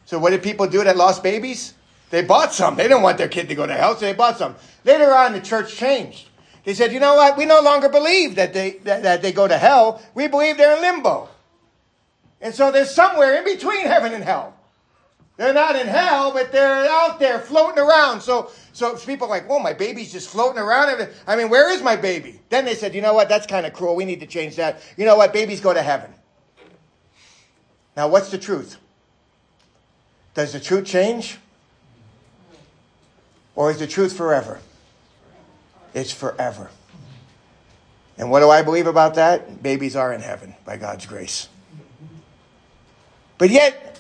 So 0.07 0.19
what 0.19 0.31
did 0.31 0.43
people 0.43 0.67
do 0.67 0.85
that 0.85 0.97
lost 0.97 1.23
babies? 1.23 1.75
They 2.11 2.23
bought 2.23 2.53
some. 2.53 2.77
They 2.77 2.85
didn't 2.85 3.03
want 3.03 3.19
their 3.19 3.29
kid 3.29 3.49
to 3.49 3.55
go 3.55 3.67
to 3.67 3.73
hell, 3.73 3.95
so 3.95 4.01
they 4.01 4.13
bought 4.13 4.37
some. 4.37 4.57
Later 4.85 5.15
on, 5.15 5.33
the 5.33 5.41
church 5.41 5.77
changed. 5.77 6.29
They 6.65 6.75
said, 6.75 6.93
you 6.93 7.01
know 7.01 7.15
what? 7.15 7.39
We 7.39 7.47
no 7.47 7.61
longer 7.61 7.89
believe 7.89 8.35
that 8.35 8.53
they, 8.53 8.73
that, 8.85 9.03
that 9.05 9.23
they 9.23 9.33
go 9.33 9.49
to 9.49 9.57
hell. 9.57 10.03
We 10.15 10.29
believe 10.29 10.57
they're 10.57 10.77
in 10.77 10.83
limbo. 10.83 11.29
And 12.41 12.55
so 12.55 12.71
they're 12.71 12.85
somewhere 12.85 13.39
in 13.39 13.45
between 13.45 13.87
heaven 13.87 14.13
and 14.13 14.25
hell. 14.25 14.55
They're 15.37 15.55
not 15.55 15.75
in 15.75 15.87
hell, 15.87 16.33
but 16.33 16.53
they're 16.53 16.87
out 16.87 17.19
there 17.19 17.39
floating 17.39 17.79
around. 17.79 18.21
So, 18.21 18.51
so 18.75 18.95
people 18.97 19.27
are 19.27 19.31
like, 19.31 19.47
"Oh, 19.49 19.59
my 19.59 19.73
baby's 19.73 20.13
just 20.13 20.29
floating 20.29 20.61
around." 20.61 21.09
I 21.27 21.35
mean, 21.35 21.49
where 21.49 21.71
is 21.71 21.83
my 21.83 21.97
baby? 21.97 22.43
Then 22.51 22.67
they 22.67 22.75
said, 22.75 22.95
"You 22.95 23.01
know 23.01 23.15
what? 23.15 23.31
That's 23.31 23.47
kind 23.47 23.65
of 23.65 23.73
cruel. 23.73 23.97
We 23.97 24.05
need 24.05 24.21
to 24.21 24.27
change 24.27 24.57
that. 24.57 24.83
You 24.99 25.07
know 25.07 25.17
what? 25.17 25.33
Babies 25.33 25.61
go 25.61 25.73
to 25.73 25.81
heaven." 25.81 26.13
Now, 27.97 28.09
what's 28.09 28.31
the 28.31 28.37
truth? 28.37 28.77
Does 30.35 30.53
the 30.53 30.61
truth 30.61 30.85
change? 30.85 31.39
Or 33.55 33.71
is 33.71 33.79
the 33.79 33.87
truth 33.87 34.17
forever? 34.17 34.61
It's 35.95 36.13
forever. 36.13 36.71
And 38.17 38.31
what 38.31 38.41
do 38.41 38.51
I 38.51 38.63
believe 38.63 38.87
about 38.87 39.15
that? 39.15 39.63
Babies 39.63 39.97
are 39.97 40.13
in 40.13 40.21
heaven 40.21 40.55
by 40.65 40.77
God's 40.77 41.07
grace. 41.07 41.49
But 43.39 43.51
yet, 43.51 43.99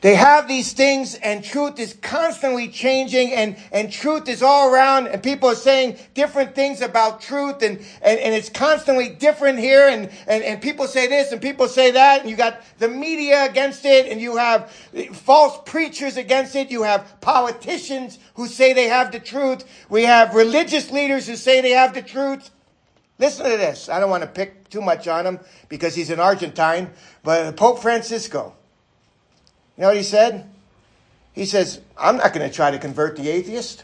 they 0.00 0.14
have 0.14 0.48
these 0.48 0.72
things 0.72 1.14
and 1.16 1.44
truth 1.44 1.78
is 1.78 1.92
constantly 2.00 2.68
changing 2.68 3.32
and, 3.32 3.56
and 3.70 3.92
truth 3.92 4.28
is 4.28 4.42
all 4.42 4.72
around 4.72 5.08
and 5.08 5.22
people 5.22 5.50
are 5.50 5.54
saying 5.54 5.98
different 6.14 6.54
things 6.54 6.80
about 6.80 7.20
truth 7.20 7.62
and, 7.62 7.78
and, 8.00 8.18
and 8.18 8.34
it's 8.34 8.48
constantly 8.48 9.10
different 9.10 9.58
here 9.58 9.88
and, 9.88 10.10
and, 10.26 10.42
and 10.42 10.62
people 10.62 10.86
say 10.86 11.06
this 11.06 11.32
and 11.32 11.42
people 11.42 11.68
say 11.68 11.90
that 11.90 12.22
and 12.22 12.30
you 12.30 12.36
got 12.36 12.62
the 12.78 12.88
media 12.88 13.44
against 13.44 13.84
it 13.84 14.06
and 14.06 14.20
you 14.20 14.36
have 14.36 14.70
false 15.12 15.58
preachers 15.66 16.16
against 16.16 16.56
it. 16.56 16.70
You 16.70 16.82
have 16.82 17.20
politicians 17.20 18.18
who 18.34 18.46
say 18.46 18.72
they 18.72 18.88
have 18.88 19.12
the 19.12 19.20
truth. 19.20 19.64
We 19.90 20.04
have 20.04 20.34
religious 20.34 20.90
leaders 20.90 21.26
who 21.26 21.36
say 21.36 21.60
they 21.60 21.72
have 21.72 21.92
the 21.92 22.02
truth. 22.02 22.50
Listen 23.18 23.44
to 23.44 23.58
this. 23.58 23.90
I 23.90 24.00
don't 24.00 24.08
want 24.08 24.22
to 24.22 24.28
pick 24.28 24.70
too 24.70 24.80
much 24.80 25.06
on 25.08 25.26
him 25.26 25.40
because 25.68 25.94
he's 25.94 26.08
an 26.08 26.20
Argentine, 26.20 26.90
but 27.22 27.54
Pope 27.54 27.80
Francisco. 27.80 28.54
You 29.80 29.84
know 29.84 29.92
what 29.92 29.96
he 29.96 30.02
said? 30.02 30.46
He 31.32 31.46
says, 31.46 31.80
I'm 31.96 32.18
not 32.18 32.34
going 32.34 32.46
to 32.46 32.54
try 32.54 32.70
to 32.70 32.78
convert 32.78 33.16
the 33.16 33.30
atheist. 33.30 33.82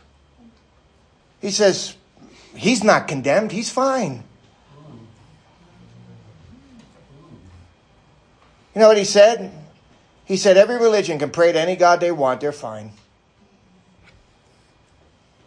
He 1.40 1.50
says, 1.50 1.96
he's 2.54 2.84
not 2.84 3.08
condemned, 3.08 3.50
he's 3.50 3.70
fine. 3.70 4.22
You 8.74 8.82
know 8.82 8.88
what 8.88 8.98
he 8.98 9.06
said? 9.06 9.50
He 10.26 10.36
said, 10.36 10.58
every 10.58 10.76
religion 10.76 11.18
can 11.18 11.30
pray 11.30 11.50
to 11.50 11.58
any 11.58 11.76
God 11.76 12.00
they 12.00 12.12
want, 12.12 12.42
they're 12.42 12.52
fine. 12.52 12.90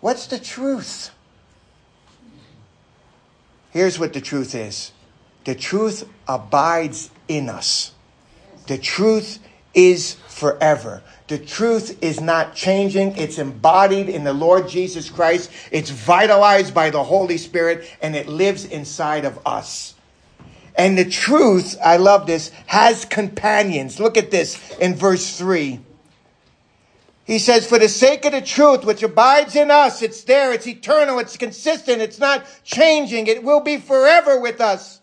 What's 0.02 0.26
the 0.26 0.40
truth? 0.40 1.12
Here's 3.70 4.00
what 4.00 4.14
the 4.14 4.22
truth 4.22 4.56
is 4.56 4.94
the 5.44 5.54
truth 5.54 6.10
abides 6.28 7.12
in 7.28 7.50
us, 7.50 7.92
the 8.66 8.80
truth 8.80 9.38
is 9.80 10.16
forever. 10.28 11.02
The 11.28 11.38
truth 11.38 12.04
is 12.04 12.20
not 12.20 12.54
changing. 12.54 13.16
It's 13.16 13.38
embodied 13.38 14.10
in 14.10 14.26
the 14.26 14.34
Lord 14.34 14.68
Jesus 14.68 15.10
Christ. 15.10 15.50
It's 15.72 15.90
vitalized 15.90 16.74
by 16.74 16.90
the 16.90 17.04
Holy 17.04 17.38
Spirit 17.38 17.90
and 18.02 18.16
it 18.16 18.28
lives 18.28 18.66
inside 18.66 19.24
of 19.24 19.40
us. 19.46 19.96
And 20.76 20.98
the 20.98 21.10
truth, 21.10 21.78
I 21.84 21.98
love 21.98 22.28
this, 22.28 22.52
has 22.66 23.06
companions. 23.06 24.00
Look 24.00 24.18
at 24.18 24.32
this 24.32 24.78
in 24.80 24.96
verse 24.96 25.38
3. 25.38 25.80
He 27.26 27.40
says, 27.40 27.68
For 27.68 27.78
the 27.78 27.90
sake 27.90 28.26
of 28.26 28.32
the 28.32 28.42
truth 28.42 28.84
which 28.84 29.04
abides 29.04 29.56
in 29.56 29.72
us, 29.72 30.02
it's 30.02 30.24
there, 30.24 30.52
it's 30.52 30.68
eternal, 30.68 31.20
it's 31.20 31.38
consistent, 31.38 32.02
it's 32.02 32.20
not 32.20 32.46
changing, 32.64 33.28
it 33.28 33.44
will 33.44 33.60
be 33.60 33.78
forever 33.78 34.40
with 34.40 34.60
us. 34.60 35.00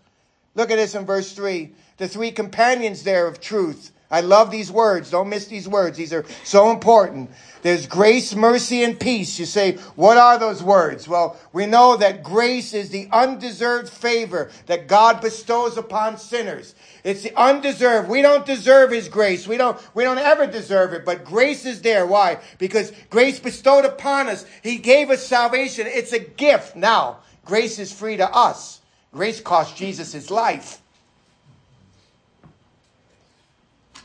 Look 0.55 0.71
at 0.71 0.77
this 0.77 0.95
in 0.95 1.07
verse 1.07 1.33
3. 1.33 1.73
The 1.99 2.09
three 2.09 2.33
companions 2.33 3.05
there 3.05 3.27
of 3.27 3.41
truth 3.41 3.93
I 4.11 4.21
love 4.21 4.51
these 4.51 4.71
words. 4.71 5.11
Don't 5.11 5.29
miss 5.29 5.47
these 5.47 5.69
words. 5.69 5.97
These 5.97 6.13
are 6.13 6.25
so 6.45 6.71
important. 6.71 7.31
There's 7.63 7.89
grace, 7.89 8.37
mercy, 8.37 8.85
and 8.85 8.99
peace. 8.99 9.39
You 9.41 9.47
say, 9.47 9.79
what 9.97 10.17
are 10.17 10.39
those 10.39 10.63
words? 10.63 11.09
Well, 11.09 11.37
we 11.53 11.67
know 11.67 11.97
that 11.97 12.23
grace 12.23 12.73
is 12.73 12.91
the 12.91 13.09
undeserved 13.11 13.89
favor 13.89 14.51
that 14.67 14.87
God 14.87 15.21
bestows 15.21 15.77
upon 15.77 16.19
sinners. 16.19 16.77
It's 17.03 17.25
the 17.25 17.35
undeserved. 17.37 18.09
We 18.09 18.23
don't 18.23 18.47
deserve 18.47 18.93
His 18.93 19.09
grace. 19.09 19.49
We 19.49 19.57
don't, 19.57 19.77
we 19.95 20.05
don't 20.05 20.19
ever 20.19 20.47
deserve 20.47 20.93
it, 20.93 21.05
but 21.05 21.25
grace 21.25 21.67
is 21.67 21.83
there. 21.83 22.07
Why? 22.07 22.39
Because 22.59 22.93
grace 23.11 23.41
bestowed 23.41 23.85
upon 23.85 24.29
us. 24.29 24.47
He 24.63 24.79
gave 24.79 25.11
us 25.11 25.27
salvation. 25.27 25.89
It's 25.89 26.13
a 26.13 26.21
gift. 26.21 26.77
Now, 26.77 27.19
grace 27.45 27.81
is 27.81 27.93
free 27.93 28.19
to 28.19 28.33
us. 28.33 28.81
Grace 29.13 29.41
cost 29.41 29.77
Jesus 29.77 30.13
his 30.13 30.31
life. 30.31 30.81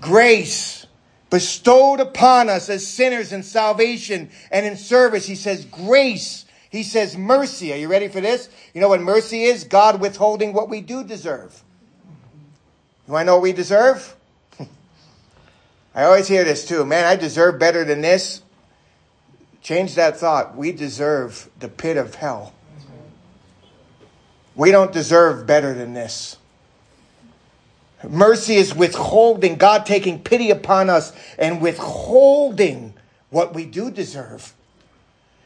Grace 0.02 0.86
bestowed 1.30 2.00
upon 2.00 2.50
us 2.50 2.70
as 2.70 2.86
sinners 2.86 3.32
in 3.32 3.44
salvation 3.44 4.30
and 4.52 4.66
in 4.66 4.76
service. 4.76 5.26
He 5.26 5.36
says 5.36 5.66
grace. 5.66 6.46
He 6.70 6.84
says 6.84 7.18
mercy. 7.18 7.74
Are 7.74 7.78
you 7.78 7.88
ready 7.88 8.10
for 8.10 8.22
this? 8.22 8.50
You 8.74 8.82
know 8.82 8.90
what 8.90 9.02
mercy 9.02 9.44
is? 9.44 9.64
God 9.64 10.02
withholding 10.02 10.54
what 10.54 10.70
we 10.70 10.82
do 10.82 11.04
deserve. 11.04 11.64
Do 13.08 13.16
I 13.16 13.24
know 13.24 13.36
what 13.36 13.44
we 13.44 13.54
deserve? 13.54 14.16
I 15.96 16.04
always 16.04 16.28
hear 16.28 16.44
this 16.44 16.66
too. 16.66 16.86
Man, 16.86 17.06
I 17.06 17.16
deserve 17.16 17.60
better 17.60 17.84
than 17.86 18.02
this. 18.02 18.42
Change 19.62 19.96
that 19.96 20.18
thought. 20.18 20.58
We 20.58 20.72
deserve 20.72 21.50
the 21.60 21.70
pit 21.70 21.98
of 21.98 22.16
hell. 22.16 22.54
We 24.56 24.72
don't 24.72 24.92
deserve 24.92 25.46
better 25.48 25.74
than 25.74 25.94
this. 25.94 26.38
Mercy 28.08 28.56
is 28.56 28.74
withholding, 28.74 29.56
God 29.56 29.86
taking 29.86 30.22
pity 30.22 30.50
upon 30.50 30.90
us 30.90 31.14
and 31.38 31.62
withholding 31.62 32.94
what 33.30 33.54
we 33.54 33.66
do 33.66 33.92
deserve. 33.92 34.54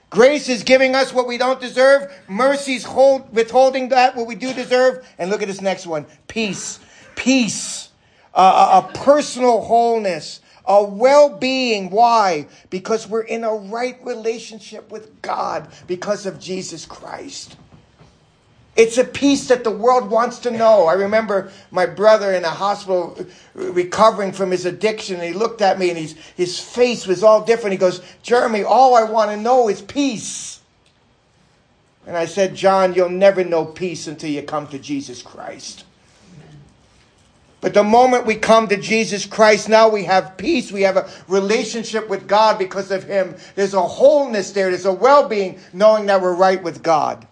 Grace 0.09 0.47
is 0.47 0.63
giving 0.63 0.95
us 0.95 1.13
what 1.13 1.27
we 1.27 1.37
don't 1.37 1.59
deserve. 1.59 2.11
Mercy 2.27 2.75
is 2.75 2.85
hold, 2.85 3.33
withholding 3.33 3.89
that 3.89 4.15
what 4.15 4.27
we 4.27 4.35
do 4.35 4.53
deserve. 4.53 5.05
And 5.17 5.29
look 5.29 5.41
at 5.41 5.47
this 5.47 5.61
next 5.61 5.85
one 5.85 6.05
peace. 6.27 6.79
Peace. 7.15 7.89
Uh, 8.33 8.81
a, 8.83 8.87
a 8.87 8.93
personal 8.93 9.61
wholeness. 9.61 10.39
A 10.65 10.83
well 10.83 11.37
being. 11.37 11.89
Why? 11.89 12.47
Because 12.69 13.07
we're 13.07 13.23
in 13.23 13.43
a 13.43 13.53
right 13.53 13.99
relationship 14.03 14.91
with 14.91 15.21
God 15.21 15.67
because 15.85 16.25
of 16.25 16.39
Jesus 16.39 16.85
Christ. 16.85 17.57
It's 18.75 18.97
a 18.97 19.05
peace 19.05 19.47
that 19.47 19.63
the 19.63 19.71
world 19.71 20.09
wants 20.09 20.39
to 20.39 20.51
know. 20.51 20.85
I 20.85 20.93
remember 20.93 21.49
my 21.71 21.85
brother 21.85 22.33
in 22.33 22.43
a 22.43 22.49
hospital 22.49 23.17
recovering 23.53 24.33
from 24.33 24.51
his 24.51 24.65
addiction, 24.65 25.15
and 25.15 25.23
he 25.23 25.33
looked 25.33 25.61
at 25.61 25.79
me 25.79 25.89
and 25.89 25.97
his, 25.97 26.13
his 26.35 26.59
face 26.59 27.07
was 27.07 27.23
all 27.23 27.45
different. 27.45 27.71
He 27.71 27.77
goes, 27.77 28.01
Jeremy, 28.21 28.63
all 28.63 28.95
I 28.95 29.03
want 29.03 29.31
to 29.31 29.37
know 29.37 29.69
is 29.69 29.81
peace. 29.81 30.59
And 32.05 32.17
I 32.17 32.25
said, 32.25 32.53
John, 32.53 32.93
you'll 32.93 33.09
never 33.09 33.43
know 33.43 33.65
peace 33.65 34.07
until 34.07 34.29
you 34.29 34.43
come 34.43 34.67
to 34.67 34.77
Jesus 34.77 35.21
Christ. 35.21 35.85
But 37.61 37.73
the 37.73 37.83
moment 37.83 38.27
we 38.27 38.35
come 38.35 38.67
to 38.67 38.77
Jesus 38.77 39.25
Christ, 39.25 39.69
now 39.69 39.89
we 39.89 40.03
have 40.03 40.37
peace. 40.37 40.71
We 40.71 40.83
have 40.83 40.97
a 40.97 41.09
relationship 41.27 42.09
with 42.09 42.27
God 42.27 42.59
because 42.59 42.91
of 42.91 43.05
Him. 43.05 43.35
There's 43.55 43.73
a 43.73 43.81
wholeness 43.81 44.51
there. 44.51 44.69
There's 44.69 44.85
a 44.85 44.93
well 44.93 45.27
being 45.27 45.59
knowing 45.73 46.05
that 46.07 46.21
we're 46.21 46.35
right 46.35 46.61
with 46.61 46.83
God. 46.83 47.25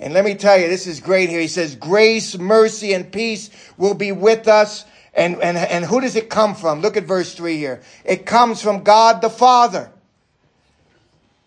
And 0.00 0.14
let 0.14 0.24
me 0.24 0.34
tell 0.34 0.58
you, 0.58 0.66
this 0.68 0.86
is 0.86 0.98
great 0.98 1.28
here. 1.28 1.40
He 1.40 1.48
says, 1.48 1.76
grace, 1.76 2.36
mercy, 2.38 2.94
and 2.94 3.12
peace 3.12 3.50
will 3.76 3.94
be 3.94 4.12
with 4.12 4.48
us. 4.48 4.86
And, 5.12 5.40
and, 5.42 5.58
and 5.58 5.84
who 5.84 6.00
does 6.00 6.16
it 6.16 6.30
come 6.30 6.54
from? 6.54 6.80
Look 6.80 6.96
at 6.96 7.04
verse 7.04 7.34
3 7.34 7.58
here. 7.58 7.82
It 8.04 8.24
comes 8.24 8.62
from 8.62 8.82
God 8.82 9.20
the 9.20 9.28
Father. 9.28 9.92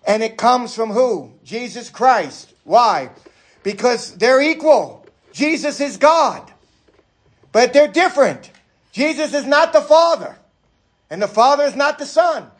And 0.05 0.21
it 0.21 0.37
comes 0.37 0.75
from 0.75 0.91
who? 0.91 1.31
Jesus 1.43 1.89
Christ. 1.89 2.53
Why? 2.63 3.09
Because 3.63 4.15
they're 4.17 4.41
equal. 4.41 5.05
Jesus 5.31 5.81
is 5.81 5.97
God. 5.97 6.51
But 7.51 7.73
they're 7.73 7.87
different. 7.87 8.51
Jesus 8.91 9.33
is 9.33 9.45
not 9.45 9.73
the 9.73 9.81
Father. 9.81 10.37
And 11.09 11.21
the 11.21 11.27
Father 11.27 11.63
is 11.63 11.75
not 11.75 11.97
the 11.97 12.05
Son. 12.05 12.51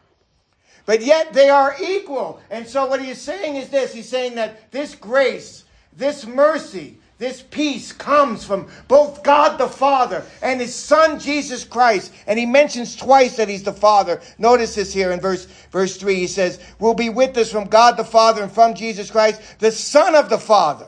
But 0.85 1.01
yet 1.01 1.33
they 1.33 1.49
are 1.49 1.75
equal. 1.81 2.41
And 2.49 2.67
so 2.67 2.85
what 2.87 3.01
he 3.01 3.11
is 3.11 3.21
saying 3.21 3.55
is 3.55 3.69
this. 3.69 3.93
He's 3.93 4.09
saying 4.09 4.35
that 4.35 4.71
this 4.71 4.95
grace, 4.95 5.62
this 5.97 6.25
mercy, 6.25 6.97
this 7.19 7.41
peace 7.41 7.93
comes 7.93 8.43
from 8.43 8.67
both 8.87 9.23
God 9.23 9.57
the 9.57 9.67
Father 9.67 10.25
and 10.41 10.59
His 10.59 10.75
Son 10.75 11.19
Jesus 11.19 11.63
Christ. 11.63 12.11
And 12.27 12.37
He 12.37 12.45
mentions 12.45 12.95
twice 12.95 13.37
that 13.37 13.47
He's 13.47 13.63
the 13.63 13.73
Father. 13.73 14.21
Notice 14.37 14.75
this 14.75 14.93
here 14.93 15.11
in 15.11 15.21
verse, 15.21 15.45
verse 15.71 15.95
3. 15.97 16.15
He 16.15 16.27
says, 16.27 16.59
Will 16.79 16.93
be 16.93 17.09
with 17.09 17.37
us 17.37 17.51
from 17.51 17.65
God 17.65 17.97
the 17.97 18.03
Father 18.03 18.43
and 18.43 18.51
from 18.51 18.73
Jesus 18.73 19.09
Christ, 19.09 19.41
the 19.59 19.71
Son 19.71 20.15
of 20.15 20.29
the 20.29 20.37
Father. 20.37 20.87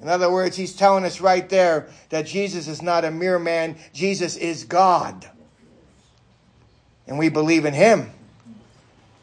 In 0.00 0.08
other 0.08 0.32
words, 0.32 0.56
He's 0.56 0.74
telling 0.74 1.04
us 1.04 1.20
right 1.20 1.46
there 1.48 1.88
that 2.08 2.24
Jesus 2.24 2.68
is 2.68 2.80
not 2.80 3.04
a 3.04 3.10
mere 3.10 3.38
man, 3.38 3.76
Jesus 3.92 4.36
is 4.36 4.64
God. 4.64 5.28
And 7.06 7.18
we 7.18 7.28
believe 7.28 7.64
in 7.66 7.74
Him. 7.74 8.10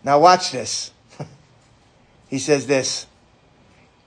Now, 0.03 0.19
watch 0.19 0.51
this. 0.51 0.91
he 2.29 2.37
says 2.37 2.67
this. 2.67 3.07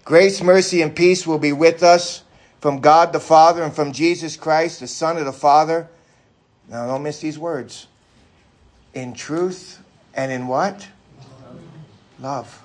Grace, 0.05 0.43
mercy, 0.43 0.83
and 0.83 0.95
peace 0.95 1.27
will 1.27 1.39
be 1.39 1.53
with 1.53 1.83
us 1.83 2.23
from 2.61 2.81
God 2.81 3.13
the 3.13 3.21
Father 3.21 3.63
and 3.63 3.75
from 3.75 3.93
Jesus 3.93 4.37
Christ, 4.37 4.81
the 4.81 4.87
Son 4.87 5.17
of 5.17 5.25
the 5.25 5.33
Father. 5.33 5.89
Now, 6.69 6.87
don't 6.87 7.03
miss 7.03 7.21
these 7.21 7.39
words. 7.39 7.87
In 8.95 9.15
truth 9.15 9.81
and 10.15 10.33
in 10.33 10.47
what? 10.47 10.89
Love. 12.19 12.63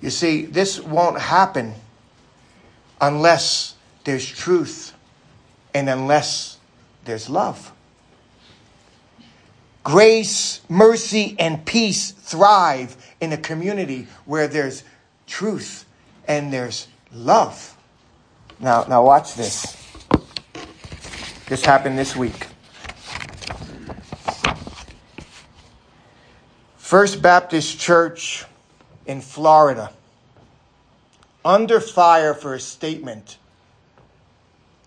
You 0.00 0.10
see, 0.10 0.46
this 0.46 0.80
won't 0.80 1.20
happen 1.20 1.74
unless 3.00 3.76
there's 4.04 4.26
truth 4.26 4.92
and 5.74 5.88
unless 5.88 6.58
there's 7.04 7.30
love. 7.30 7.72
Grace, 9.84 10.60
mercy, 10.68 11.34
and 11.38 11.64
peace 11.64 12.12
thrive 12.12 12.96
in 13.20 13.32
a 13.32 13.36
community 13.36 14.06
where 14.24 14.46
there's 14.46 14.84
truth 15.32 15.86
and 16.28 16.52
there's 16.52 16.88
love. 17.10 17.74
Now, 18.60 18.84
now 18.84 19.02
watch 19.02 19.34
this. 19.34 19.78
This 21.48 21.64
happened 21.64 21.98
this 21.98 22.14
week. 22.14 22.48
First 26.76 27.22
Baptist 27.22 27.80
Church 27.80 28.44
in 29.06 29.22
Florida 29.22 29.90
under 31.42 31.80
fire 31.80 32.34
for 32.34 32.52
a 32.52 32.60
statement 32.60 33.38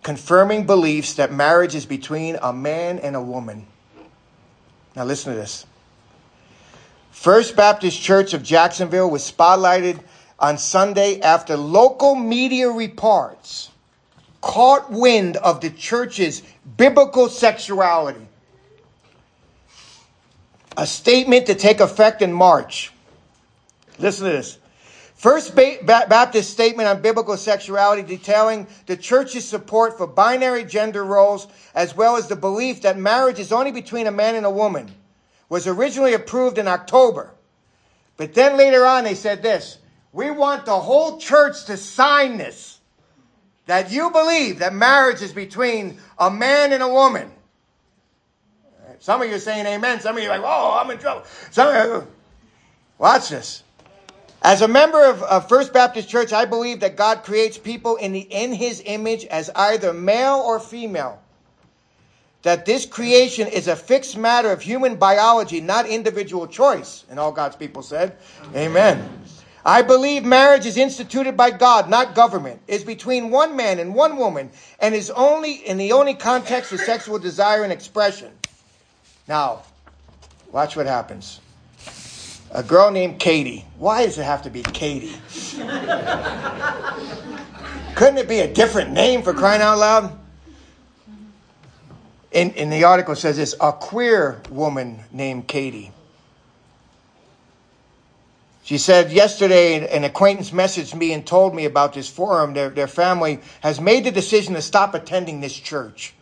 confirming 0.04 0.68
beliefs 0.68 1.16
that 1.16 1.34
marriage 1.34 1.74
is 1.74 1.88
between 1.88 2.38
a 2.40 2.54
man 2.54 3.00
and 3.00 3.16
a 3.16 3.22
woman. 3.22 3.66
Now 4.96 5.06
listen 5.06 5.34
to 5.34 5.40
this. 5.40 5.66
First 7.10 7.56
Baptist 7.56 8.00
Church 8.00 8.36
of 8.36 8.44
Jacksonville 8.44 9.10
was 9.10 9.30
spotlighted 9.30 10.00
on 10.40 10.58
Sunday 10.58 11.20
after 11.22 11.56
local 11.56 12.16
media 12.16 12.70
reports 12.70 13.72
caught 14.42 14.92
wind 14.92 15.38
of 15.38 15.62
the 15.62 15.70
church's 15.70 16.44
biblical 16.78 17.30
sexuality. 17.30 18.28
A 20.78 20.86
statement 20.86 21.48
to 21.48 21.56
take 21.56 21.80
effect 21.80 22.22
in 22.22 22.34
March. 22.34 22.92
Listen 23.98 24.28
to 24.28 24.32
this. 24.34 24.58
First 25.16 25.56
Baptist 25.56 26.52
statement 26.52 26.90
on 26.90 27.02
biblical 27.02 27.38
sexuality 27.38 28.04
detailing 28.04 28.68
the 28.86 28.98
church's 28.98 29.48
support 29.48 29.98
for 29.98 30.06
binary 30.06 30.66
gender 30.66 31.04
roles 31.04 31.48
as 31.74 31.96
well 31.96 32.18
as 32.18 32.28
the 32.28 32.36
belief 32.36 32.82
that 32.82 32.98
marriage 32.98 33.40
is 33.40 33.52
only 33.52 33.72
between 33.72 34.06
a 34.06 34.12
man 34.12 34.36
and 34.36 34.46
a 34.46 34.52
woman 34.52 34.94
was 35.48 35.66
originally 35.66 36.14
approved 36.14 36.58
in 36.58 36.68
October. 36.68 37.32
But 38.18 38.34
then 38.34 38.58
later 38.58 38.86
on 38.86 39.06
they 39.06 39.16
said 39.16 39.42
this, 39.42 39.78
we 40.16 40.32
want 40.32 40.66
the 40.66 40.80
whole 40.80 41.18
church 41.18 41.66
to 41.66 41.76
sign 41.76 42.38
this. 42.38 42.80
That 43.66 43.92
you 43.92 44.12
believe 44.12 44.60
that 44.60 44.74
marriage 44.74 45.22
is 45.22 45.34
between 45.34 46.00
a 46.18 46.32
man 46.32 46.72
and 46.72 46.82
a 46.82 46.88
woman. 46.88 47.32
Some 49.00 49.22
of 49.22 49.28
you 49.28 49.36
are 49.36 49.40
saying 49.40 49.66
amen. 49.66 50.00
Some 50.00 50.16
of 50.16 50.24
you 50.24 50.30
are 50.30 50.38
like, 50.38 50.48
oh, 50.48 50.80
I'm 50.82 50.90
in 50.90 51.00
trouble. 51.00 51.26
Some 51.52 51.68
of 51.68 51.86
you, 51.86 52.08
watch 52.98 53.30
this. 53.30 53.64
As 54.42 54.62
a 54.62 54.70
member 54.70 55.04
of, 55.04 55.22
of 55.24 55.50
First 55.50 55.74
Baptist 55.74 56.08
Church, 56.08 56.32
I 56.32 56.46
believe 56.46 56.80
that 56.80 56.96
God 56.96 57.24
creates 57.24 57.58
people 57.58 57.98
in, 57.98 58.14
the, 58.14 58.20
in 58.20 58.54
his 58.54 58.82
image 58.86 59.26
as 59.26 59.50
either 59.54 59.92
male 59.92 60.36
or 60.36 60.62
female. 60.62 61.22
That 62.44 62.66
this 62.66 62.86
creation 62.86 63.50
is 63.50 63.68
a 63.68 63.76
fixed 63.76 64.16
matter 64.16 64.52
of 64.52 64.62
human 64.62 64.96
biology, 64.96 65.60
not 65.60 65.88
individual 65.88 66.48
choice. 66.48 67.04
And 67.10 67.20
all 67.20 67.34
God's 67.34 67.58
people 67.58 67.82
said, 67.82 68.16
Amen. 68.56 69.10
I 69.66 69.82
believe 69.82 70.24
marriage 70.24 70.68
is 70.68 70.78
instituted 70.78 71.36
by 71.36 71.50
God, 71.50 71.90
not 71.90 72.14
government. 72.14 72.62
Is 72.68 72.84
between 72.84 73.32
one 73.32 73.56
man 73.56 73.80
and 73.80 73.96
one 73.96 74.18
woman, 74.18 74.52
and 74.80 74.94
is 74.94 75.10
only 75.10 75.54
in 75.54 75.78
the 75.78 75.94
only 75.94 76.14
context 76.14 76.72
of 76.72 76.80
sexual 76.82 77.18
desire 77.18 77.64
and 77.64 77.74
expression. 77.74 78.32
Now, 79.28 79.64
watch 80.52 80.76
what 80.76 80.86
happens 80.86 81.40
a 82.52 82.62
girl 82.64 82.92
named 82.92 83.20
Katie. 83.20 83.66
Why 83.78 84.06
does 84.06 84.18
it 84.18 84.24
have 84.24 84.44
to 84.44 84.50
be 84.50 84.62
Katie? 84.62 85.16
Couldn't 87.96 88.18
it 88.18 88.30
be 88.30 88.40
a 88.40 88.54
different 88.54 88.92
name 88.92 89.24
for 89.24 89.34
crying 89.34 89.62
out 89.62 89.78
loud? 89.78 90.20
In, 92.32 92.52
in 92.52 92.70
the 92.70 92.84
article 92.84 93.16
says 93.16 93.38
this 93.38 93.56
a 93.60 93.74
queer 93.74 94.42
woman 94.50 95.00
named 95.12 95.48
Katie. 95.48 95.92
She 98.66 98.80
said 98.80 99.12
yesterday 99.12 99.88
an 99.96 100.04
acquaintance 100.04 100.50
messaged 100.50 100.96
me 100.96 101.14
and 101.14 101.24
told 101.24 101.54
me 101.54 101.66
about 101.66 101.94
this 101.94 102.10
forum. 102.10 102.56
Their, 102.56 102.72
their 102.72 102.88
family 102.88 103.40
has 103.62 103.80
made 103.80 104.06
the 104.06 104.12
decision 104.12 104.56
to 104.56 104.62
stop 104.64 104.96
attending 104.96 105.40
this 105.40 105.56
church, 105.56 106.16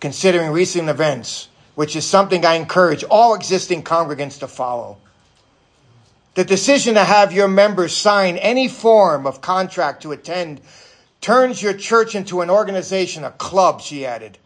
considering 0.00 0.52
recent 0.52 0.88
events, 0.88 1.48
which 1.74 1.94
is 1.96 2.06
something 2.06 2.46
I 2.46 2.54
encourage 2.54 3.04
all 3.04 3.34
existing 3.34 3.82
congregants 3.82 4.38
to 4.38 4.48
follow. 4.48 4.96
The 6.32 6.44
decision 6.44 6.94
to 6.94 7.04
have 7.04 7.30
your 7.30 7.48
members 7.48 7.94
sign 7.94 8.38
any 8.38 8.66
form 8.66 9.26
of 9.26 9.42
contract 9.42 10.00
to 10.04 10.12
attend 10.12 10.62
turns 11.20 11.62
your 11.62 11.74
church 11.74 12.14
into 12.14 12.40
an 12.40 12.48
organization, 12.48 13.22
a 13.22 13.32
club, 13.32 13.82
she 13.82 14.06
added. 14.06 14.38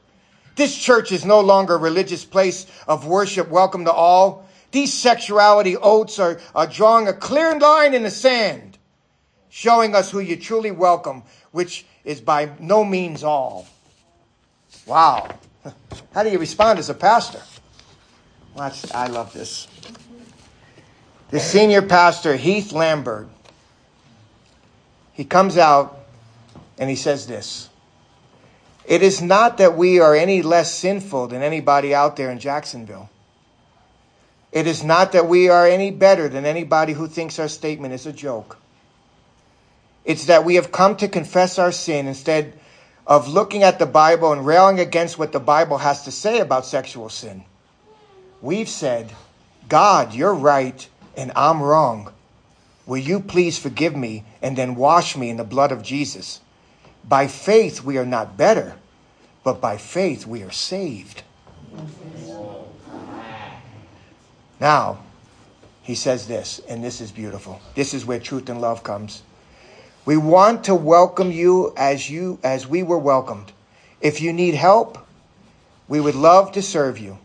This 0.57 0.77
church 0.77 1.12
is 1.12 1.24
no 1.24 1.38
longer 1.38 1.74
a 1.74 1.79
religious 1.79 2.24
place 2.24 2.66
of 2.88 3.07
worship, 3.07 3.50
welcome 3.50 3.85
to 3.85 3.92
all. 3.92 4.48
These 4.74 4.92
sexuality 4.92 5.76
oaths 5.76 6.18
are, 6.18 6.40
are 6.52 6.66
drawing 6.66 7.06
a 7.06 7.12
clear 7.12 7.56
line 7.56 7.94
in 7.94 8.02
the 8.02 8.10
sand, 8.10 8.76
showing 9.48 9.94
us 9.94 10.10
who 10.10 10.18
you 10.18 10.34
truly 10.34 10.72
welcome, 10.72 11.22
which 11.52 11.87
is 12.04 12.20
by 12.20 12.50
no 12.58 12.84
means 12.84 13.22
all. 13.22 13.68
Wow. 14.84 15.28
How 16.12 16.24
do 16.24 16.28
you 16.28 16.40
respond 16.40 16.80
as 16.80 16.90
a 16.90 16.94
pastor? 16.94 17.40
Well, 18.56 18.74
I 18.92 19.06
love 19.06 19.32
this 19.32 19.68
the 21.30 21.38
senior 21.38 21.82
pastor, 21.82 22.34
Heath 22.34 22.72
Lambert, 22.72 23.28
he 25.12 25.24
comes 25.24 25.56
out 25.56 26.00
and 26.78 26.90
he 26.90 26.96
says 26.96 27.28
this 27.28 27.68
It 28.84 29.04
is 29.04 29.22
not 29.22 29.58
that 29.58 29.76
we 29.76 30.00
are 30.00 30.16
any 30.16 30.42
less 30.42 30.74
sinful 30.74 31.28
than 31.28 31.42
anybody 31.42 31.94
out 31.94 32.16
there 32.16 32.32
in 32.32 32.40
Jacksonville. 32.40 33.08
It 34.54 34.68
is 34.68 34.84
not 34.84 35.10
that 35.12 35.28
we 35.28 35.48
are 35.48 35.66
any 35.66 35.90
better 35.90 36.28
than 36.28 36.46
anybody 36.46 36.92
who 36.92 37.08
thinks 37.08 37.40
our 37.40 37.48
statement 37.48 37.92
is 37.92 38.06
a 38.06 38.12
joke. 38.12 38.56
It's 40.04 40.26
that 40.26 40.44
we 40.44 40.54
have 40.54 40.70
come 40.70 40.94
to 40.96 41.08
confess 41.08 41.58
our 41.58 41.72
sin 41.72 42.06
instead 42.06 42.52
of 43.04 43.26
looking 43.26 43.64
at 43.64 43.80
the 43.80 43.86
Bible 43.86 44.32
and 44.32 44.46
railing 44.46 44.78
against 44.78 45.18
what 45.18 45.32
the 45.32 45.40
Bible 45.40 45.78
has 45.78 46.04
to 46.04 46.12
say 46.12 46.38
about 46.38 46.66
sexual 46.66 47.08
sin. 47.08 47.42
We've 48.40 48.68
said, 48.68 49.12
God, 49.68 50.14
you're 50.14 50.34
right 50.34 50.88
and 51.16 51.32
I'm 51.34 51.60
wrong. 51.60 52.12
Will 52.86 52.98
you 52.98 53.18
please 53.18 53.58
forgive 53.58 53.96
me 53.96 54.24
and 54.40 54.56
then 54.56 54.76
wash 54.76 55.16
me 55.16 55.30
in 55.30 55.36
the 55.36 55.42
blood 55.42 55.72
of 55.72 55.82
Jesus? 55.82 56.40
By 57.02 57.26
faith, 57.26 57.82
we 57.82 57.98
are 57.98 58.06
not 58.06 58.36
better, 58.36 58.76
but 59.42 59.60
by 59.60 59.78
faith, 59.78 60.28
we 60.28 60.44
are 60.44 60.52
saved. 60.52 61.22
Now, 64.64 65.00
he 65.83 65.94
says 65.94 66.27
this, 66.27 66.59
and 66.66 66.83
this 66.83 67.03
is 67.03 67.12
beautiful. 67.12 67.61
This 67.74 67.92
is 67.92 68.07
where 68.07 68.18
truth 68.18 68.48
and 68.48 68.62
love 68.62 68.83
comes. 68.83 69.22
We 70.07 70.16
want 70.16 70.64
to 70.64 70.74
welcome 70.74 71.31
you 71.31 71.74
as 71.77 72.09
you 72.09 72.38
as 72.42 72.66
we 72.66 72.83
were 72.83 72.96
welcomed. 72.96 73.53
If 74.00 74.22
you 74.22 74.33
need 74.33 74.55
help, 74.55 74.96
we 75.87 76.00
would 76.00 76.14
love 76.14 76.53
to 76.53 76.62
serve 76.62 76.98
you. 76.98 77.18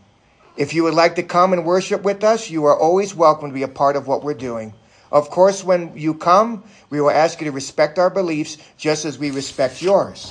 If 0.58 0.74
you 0.74 0.82
would 0.82 0.92
like 0.92 1.14
to 1.14 1.22
come 1.22 1.54
and 1.54 1.64
worship 1.64 2.02
with 2.02 2.22
us, 2.24 2.50
you 2.50 2.66
are 2.66 2.76
always 2.76 3.14
welcome 3.14 3.48
to 3.48 3.54
be 3.54 3.62
a 3.62 3.68
part 3.68 3.96
of 3.96 4.06
what 4.06 4.22
we're 4.22 4.34
doing. 4.34 4.74
Of 5.10 5.30
course, 5.30 5.64
when 5.64 5.96
you 5.96 6.12
come, 6.12 6.62
we 6.90 7.00
will 7.00 7.08
ask 7.08 7.40
you 7.40 7.46
to 7.46 7.52
respect 7.52 7.98
our 7.98 8.10
beliefs 8.10 8.58
just 8.76 9.06
as 9.06 9.18
we 9.18 9.30
respect 9.30 9.80
yours. 9.80 10.30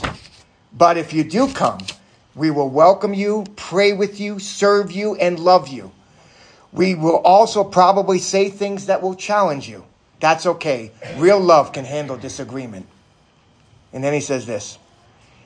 But 0.78 0.96
if 0.96 1.12
you 1.12 1.24
do 1.24 1.52
come, 1.52 1.80
we 2.36 2.52
will 2.52 2.70
welcome 2.70 3.16
you, 3.16 3.46
pray 3.56 3.94
with 3.94 4.20
you, 4.20 4.38
serve 4.38 4.92
you, 4.92 5.16
and 5.16 5.40
love 5.40 5.70
you. 5.70 5.92
We 6.72 6.96
will 6.96 7.18
also 7.18 7.64
probably 7.64 8.20
say 8.20 8.50
things 8.50 8.86
that 8.88 9.02
will 9.02 9.16
challenge 9.16 9.68
you. 9.68 9.86
That's 10.20 10.46
okay. 10.46 10.92
Real 11.18 11.40
love 11.40 11.74
can 11.74 11.86
handle 11.86 12.18
disagreement. 12.18 12.88
And 13.94 14.04
then 14.04 14.14
he 14.14 14.22
says 14.22 14.46
this 14.46 14.78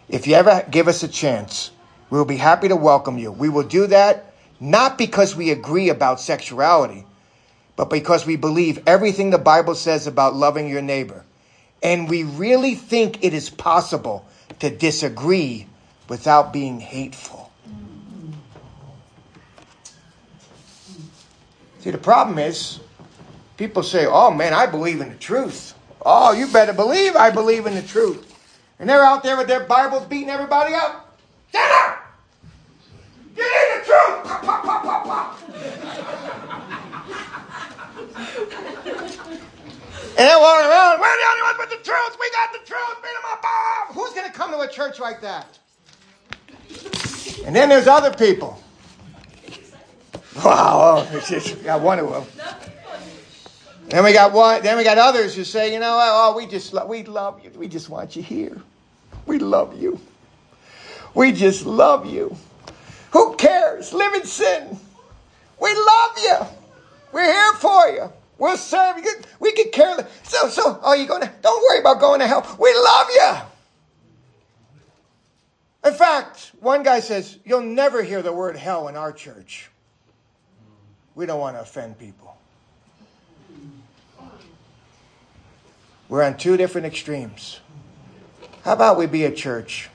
If 0.10 0.28
you 0.28 0.36
ever 0.36 0.66
give 0.70 0.88
us 0.88 1.04
a 1.04 1.08
chance, 1.08 1.72
we 2.10 2.18
will 2.18 2.26
be 2.26 2.38
happy 2.38 2.68
to 2.68 2.76
welcome 2.76 3.18
you. 3.18 3.32
We 3.32 3.50
will 3.50 3.64
do 3.64 3.88
that 3.88 4.34
not 4.64 4.98
because 4.98 5.36
we 5.36 5.52
agree 5.52 5.90
about 5.90 6.22
sexuality, 6.22 7.06
but 7.76 7.90
because 7.90 8.26
we 8.26 8.38
believe 8.38 8.82
everything 8.88 9.30
the 9.30 9.38
Bible 9.38 9.76
says 9.76 10.08
about 10.08 10.36
loving 10.36 10.70
your 10.70 10.82
neighbor. 10.82 11.26
And 11.82 12.10
we 12.10 12.24
really 12.24 12.76
think 12.76 13.26
it 13.26 13.34
is 13.34 13.50
possible 13.50 14.26
to 14.60 14.70
disagree 14.70 15.68
without 16.08 16.54
being 16.54 16.80
hateful. 16.80 17.43
See, 21.84 21.92
the 21.92 21.98
problem 21.98 22.40
is 22.40 22.80
people 23.58 23.84
say, 23.84 24.06
oh 24.06 24.32
man, 24.32 24.54
I 24.54 24.68
believe 24.68 25.02
in 25.02 25.10
the 25.10 25.16
truth. 25.16 25.74
Oh, 26.06 26.32
you 26.32 26.48
better 26.48 26.72
believe 26.72 27.18
I 27.18 27.30
believe 27.30 27.66
in 27.66 27.76
the 27.76 27.82
truth. 27.82 28.24
And 28.80 28.90
they're 28.90 29.04
out 29.04 29.22
there 29.22 29.36
with 29.36 29.48
their 29.48 29.66
Bibles 29.66 30.06
beating 30.06 30.30
everybody 30.30 30.74
up. 30.76 31.20
Stand 31.50 31.72
up! 31.74 32.00
Get 33.36 33.46
in 33.46 33.80
the 33.80 33.86
truth! 33.86 34.24
Pop, 34.24 34.44
pop, 34.44 34.64
pop, 34.64 34.84
pop, 34.84 35.04
pop. 35.04 35.40
and 40.08 40.24
they're 40.24 40.40
walking 40.40 40.70
around, 40.70 41.02
we're 41.02 41.18
the 41.18 41.28
only 41.32 41.42
ones 41.44 41.58
with 41.60 41.70
the 41.72 41.84
truth. 41.84 42.18
We 42.18 42.32
got 42.32 42.54
the 42.54 42.60
truth. 42.66 42.96
Beat 43.04 43.12
them 43.12 43.30
up. 43.30 43.44
Who's 43.94 44.14
going 44.14 44.32
to 44.32 44.34
come 44.34 44.52
to 44.52 44.62
a 44.62 44.70
church 44.70 45.02
like 45.02 45.20
that? 45.20 45.60
And 47.46 47.54
then 47.54 47.68
there's 47.68 47.88
other 47.88 48.14
people. 48.14 48.64
Wow, 50.38 51.08
oh, 51.12 51.64
got 51.64 51.82
one 51.82 52.00
of 52.00 52.10
them. 52.10 52.44
Then 53.88 54.04
we 54.04 54.14
got 54.14 54.34
one. 54.34 54.64
Then 54.64 54.78
we 54.78 54.84
got 54.84 54.98
others 54.98 55.36
who 55.36 55.44
say, 55.44 55.74
you 55.74 55.80
know, 55.80 56.00
oh, 56.02 56.36
we 56.36 56.48
just 56.48 56.74
we 56.88 57.04
love 57.04 57.44
you. 57.44 57.52
We 57.52 57.68
just 57.68 57.90
want 57.90 58.16
you 58.16 58.24
here. 58.24 58.60
We 59.26 59.38
love 59.38 59.80
you. 59.80 60.00
We 61.14 61.32
just 61.32 61.66
love 61.66 62.06
you. 62.08 62.36
Who 63.12 63.36
cares? 63.36 63.94
Live 63.94 64.16
in 64.16 64.26
sin. 64.26 64.80
We 65.62 65.74
love 65.74 66.18
you. 66.18 66.38
We're 67.12 67.32
here 67.32 67.54
for 67.54 67.88
you. 67.90 68.12
We'll 68.40 68.58
serve 68.58 68.98
you. 68.98 69.12
We 69.40 69.52
can 69.52 69.70
care. 69.70 70.08
So, 70.24 70.50
so, 70.50 70.80
are 70.82 70.98
you 70.98 71.06
going 71.06 71.22
to? 71.22 71.32
Don't 71.42 71.62
worry 71.70 71.80
about 71.80 72.00
going 72.00 72.20
to 72.22 72.28
hell. 72.28 72.58
We 72.60 72.74
love 72.74 73.08
you. 73.14 73.36
In 75.86 75.94
fact, 75.94 76.52
one 76.60 76.82
guy 76.82 77.00
says, 77.02 77.38
You'll 77.46 77.62
never 77.62 78.02
hear 78.02 78.24
the 78.24 78.34
word 78.34 78.58
hell 78.58 78.88
in 78.88 78.96
our 78.96 79.12
church. 79.12 79.70
We 81.16 81.26
don't 81.26 81.40
want 81.40 81.56
to 81.56 81.62
offend 81.62 82.00
people. 82.00 82.38
We're 86.10 86.24
on 86.24 86.38
two 86.38 86.58
different 86.58 86.88
extremes. 86.88 87.60
How 88.64 88.74
about 88.74 88.98
we 88.98 89.08
be 89.08 89.26
a 89.26 89.32
church 89.32 89.90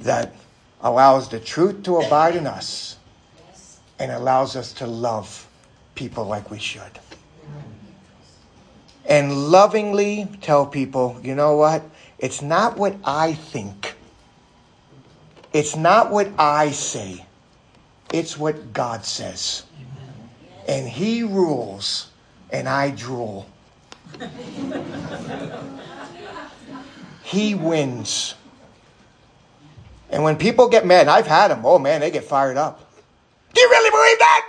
that 0.00 0.34
allows 0.80 1.28
the 1.28 1.40
truth 1.40 1.82
to 1.84 1.98
abide 1.98 2.36
in 2.36 2.46
us 2.46 2.96
and 3.98 4.10
allows 4.12 4.56
us 4.56 4.72
to 4.74 4.86
love 4.86 5.48
people 5.94 6.24
like 6.24 6.50
we 6.50 6.58
should? 6.58 7.00
And 9.06 9.50
lovingly 9.50 10.28
tell 10.40 10.66
people, 10.66 11.20
you 11.22 11.34
know 11.34 11.56
what? 11.56 11.82
It's 12.18 12.40
not 12.40 12.78
what 12.78 12.96
I 13.04 13.34
think. 13.34 13.94
It's 15.52 15.76
not 15.76 16.10
what 16.10 16.28
I 16.38 16.70
say. 16.70 17.24
It's 18.14 18.38
what 18.38 18.72
God 18.72 19.04
says. 19.04 19.64
And 20.68 20.88
He 20.88 21.24
rules, 21.24 22.10
and 22.48 22.68
I 22.68 22.92
drool. 22.92 23.48
he 27.24 27.56
wins. 27.56 28.36
And 30.10 30.22
when 30.22 30.36
people 30.36 30.68
get 30.68 30.86
mad, 30.86 31.08
I've 31.08 31.26
had 31.26 31.48
them, 31.48 31.62
oh 31.64 31.80
man, 31.80 32.02
they 32.02 32.12
get 32.12 32.22
fired 32.22 32.56
up. 32.56 32.88
Do 33.52 33.60
you 33.60 33.68
really 33.68 33.90
believe 33.90 34.18
that? 34.20 34.46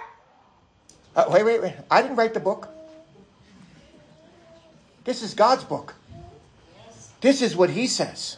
Uh, 1.15 1.25
wait, 1.29 1.43
wait, 1.43 1.61
wait. 1.63 1.73
I 1.89 2.03
didn't 2.03 2.17
write 2.17 2.35
the 2.35 2.39
book. 2.39 2.69
This 5.05 5.23
is 5.23 5.33
God's 5.33 5.63
book. 5.63 5.95
This 7.19 7.41
is 7.41 7.55
what 7.55 7.71
He 7.71 7.87
says. 7.87 8.37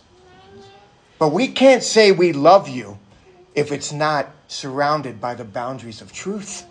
But 1.19 1.33
we 1.33 1.49
can't 1.49 1.83
say 1.83 2.13
we 2.13 2.31
love 2.31 2.69
you 2.69 2.97
if 3.55 3.73
it's 3.73 3.91
not 3.91 4.29
surrounded 4.47 5.19
by 5.19 5.35
the 5.35 5.43
boundaries 5.43 6.01
of 6.01 6.11
truth. 6.11 6.65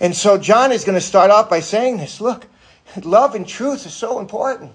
And 0.00 0.14
so 0.14 0.36
John 0.36 0.72
is 0.72 0.84
going 0.84 0.96
to 0.96 1.00
start 1.00 1.30
off 1.30 1.48
by 1.48 1.60
saying 1.60 1.98
this 1.98 2.20
look, 2.20 2.46
love 3.02 3.34
and 3.34 3.46
truth 3.46 3.86
is 3.86 3.94
so 3.94 4.18
important. 4.18 4.72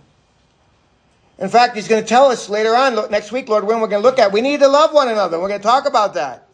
In 1.38 1.50
fact, 1.50 1.76
he's 1.76 1.88
going 1.88 2.02
to 2.02 2.08
tell 2.08 2.26
us 2.26 2.50
later 2.50 2.76
on, 2.76 2.96
next 3.10 3.32
week, 3.32 3.50
Lord, 3.50 3.66
when 3.66 3.80
we're 3.82 3.88
going 3.88 4.02
to 4.02 4.08
look 4.08 4.20
at, 4.20 4.32
we 4.32 4.42
need 4.42 4.60
to 4.60 4.68
love 4.68 4.94
one 4.94 5.10
another. 5.10 5.40
We're 5.40 5.48
going 5.48 5.60
to 5.60 5.68
talk 5.68 5.88
about 5.88 6.14
that. 6.14 6.48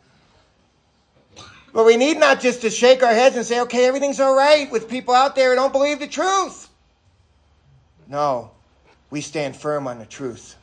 But 1.73 1.85
we 1.85 1.97
need 1.97 2.17
not 2.17 2.39
just 2.39 2.61
to 2.61 2.69
shake 2.69 3.03
our 3.03 3.13
heads 3.13 3.35
and 3.35 3.45
say, 3.45 3.59
okay, 3.61 3.85
everything's 3.85 4.19
all 4.19 4.35
right 4.35 4.71
with 4.71 4.89
people 4.89 5.13
out 5.13 5.35
there 5.35 5.49
who 5.49 5.55
don't 5.57 5.73
believe 5.73 5.99
the 5.99 6.07
truth. 6.07 6.69
No, 8.07 8.51
we 9.09 9.19
stand 9.19 9.57
firm 9.57 9.87
on 9.87 9.99
the 9.99 10.05
truth 10.05 10.55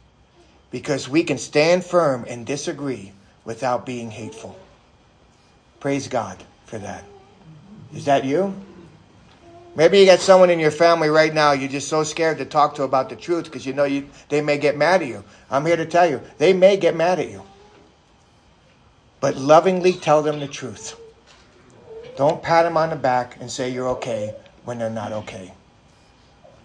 because 0.70 1.09
we 1.09 1.22
can 1.22 1.37
stand 1.37 1.85
firm 1.85 2.24
and 2.26 2.46
disagree 2.46 3.12
without 3.44 3.85
being 3.87 4.11
hateful. 4.11 4.59
Praise 5.80 6.09
God 6.09 6.42
for 6.66 6.78
that. 6.78 7.04
Is 7.94 8.07
that 8.07 8.24
you? 8.24 8.54
Maybe 9.76 9.98
you 9.98 10.07
got 10.07 10.20
someone 10.20 10.50
in 10.50 10.61
your 10.61 10.70
family 10.70 11.09
right 11.09 11.35
now 11.35 11.52
you're 11.52 11.68
just 11.68 11.88
so 11.88 12.04
scared 12.04 12.38
to 12.38 12.44
talk 12.44 12.76
to 12.76 12.85
about 12.85 13.09
the 13.09 13.16
truth 13.16 13.44
because 13.44 13.66
you 13.66 13.72
know 13.72 13.85
you, 13.85 14.09
they 14.28 14.40
may 14.40 14.57
get 14.57 14.76
mad 14.76 15.02
at 15.02 15.09
you. 15.09 15.24
I'm 15.50 15.66
here 15.66 15.76
to 15.76 15.87
tell 15.87 16.09
you, 16.09 16.20
they 16.38 16.52
may 16.52 16.76
get 16.76 16.94
mad 16.94 17.18
at 17.18 17.28
you. 17.28 17.42
But 19.20 19.37
lovingly 19.37 19.92
tell 19.92 20.22
them 20.22 20.38
the 20.38 20.46
truth. 20.46 20.96
Don't 22.16 22.42
pat 22.42 22.64
them 22.64 22.76
on 22.76 22.90
the 22.90 22.96
back 22.96 23.40
and 23.40 23.50
say 23.50 23.70
you're 23.70 23.88
okay 23.88 24.35
when 24.64 24.78
they're 24.78 24.90
not 24.90 25.12
okay. 25.12 25.52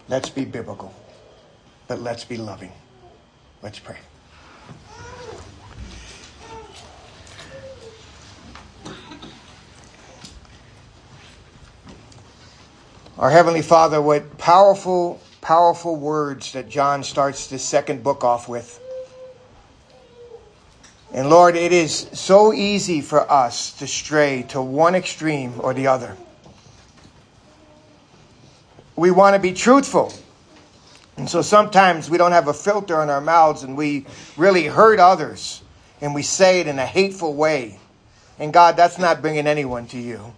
Let's 0.08 0.30
be 0.30 0.44
biblical, 0.44 0.94
but 1.88 2.00
let's 2.00 2.24
be 2.24 2.36
loving. 2.36 2.72
Let's 3.62 3.78
pray. 3.78 3.98
Our 13.20 13.28
Heavenly 13.28 13.60
Father, 13.60 14.00
what 14.00 14.38
powerful, 14.38 15.20
powerful 15.42 15.94
words 15.94 16.54
that 16.54 16.70
John 16.70 17.04
starts 17.04 17.48
this 17.48 17.62
second 17.62 18.02
book 18.02 18.24
off 18.24 18.48
with. 18.48 18.80
And 21.12 21.28
Lord, 21.28 21.54
it 21.54 21.70
is 21.70 22.08
so 22.14 22.54
easy 22.54 23.02
for 23.02 23.30
us 23.30 23.74
to 23.74 23.86
stray 23.86 24.46
to 24.48 24.62
one 24.62 24.94
extreme 24.94 25.52
or 25.58 25.74
the 25.74 25.86
other 25.86 26.16
we 28.96 29.10
want 29.10 29.34
to 29.34 29.38
be 29.38 29.52
truthful. 29.52 30.14
And 31.18 31.28
so 31.28 31.42
sometimes 31.42 32.08
we 32.08 32.16
don't 32.16 32.32
have 32.32 32.48
a 32.48 32.54
filter 32.54 33.00
on 33.00 33.10
our 33.10 33.20
mouths 33.20 33.62
and 33.62 33.76
we 33.76 34.06
really 34.38 34.64
hurt 34.64 34.98
others 34.98 35.62
and 36.00 36.14
we 36.14 36.22
say 36.22 36.60
it 36.60 36.66
in 36.66 36.78
a 36.78 36.86
hateful 36.86 37.34
way. 37.34 37.80
And 38.38 38.50
God, 38.50 38.76
that's 38.78 38.98
not 38.98 39.20
bringing 39.20 39.46
anyone 39.46 39.86
to 39.88 39.98
you. 39.98 40.34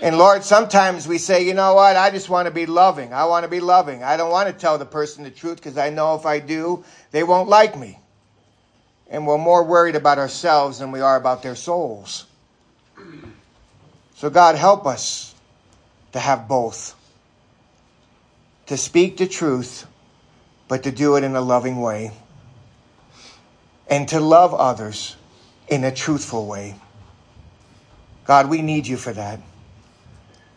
And 0.00 0.16
Lord, 0.18 0.44
sometimes 0.44 1.06
we 1.06 1.18
say, 1.18 1.46
you 1.46 1.54
know 1.54 1.74
what? 1.74 1.96
I 1.96 2.10
just 2.10 2.28
want 2.28 2.46
to 2.46 2.50
be 2.50 2.66
loving. 2.66 3.12
I 3.12 3.26
want 3.26 3.44
to 3.44 3.50
be 3.50 3.60
loving. 3.60 4.02
I 4.02 4.16
don't 4.16 4.30
want 4.30 4.48
to 4.48 4.54
tell 4.54 4.78
the 4.78 4.86
person 4.86 5.24
the 5.24 5.30
truth 5.30 5.56
because 5.56 5.76
I 5.76 5.90
know 5.90 6.14
if 6.14 6.26
I 6.26 6.40
do, 6.40 6.84
they 7.10 7.22
won't 7.22 7.48
like 7.48 7.78
me. 7.78 7.98
And 9.08 9.26
we're 9.26 9.38
more 9.38 9.62
worried 9.64 9.94
about 9.94 10.18
ourselves 10.18 10.78
than 10.78 10.90
we 10.90 11.00
are 11.00 11.16
about 11.16 11.42
their 11.42 11.54
souls. 11.54 12.26
So, 14.16 14.30
God, 14.30 14.56
help 14.56 14.86
us 14.86 15.34
to 16.12 16.18
have 16.18 16.48
both. 16.48 16.94
To 18.66 18.76
speak 18.76 19.18
the 19.18 19.26
truth, 19.26 19.86
but 20.66 20.84
to 20.84 20.90
do 20.90 21.16
it 21.16 21.24
in 21.24 21.36
a 21.36 21.40
loving 21.40 21.80
way. 21.80 22.12
And 23.88 24.08
to 24.08 24.20
love 24.20 24.54
others 24.54 25.16
in 25.68 25.84
a 25.84 25.92
truthful 25.92 26.46
way. 26.46 26.76
God, 28.24 28.48
we 28.48 28.62
need 28.62 28.86
you 28.86 28.96
for 28.96 29.12
that. 29.12 29.40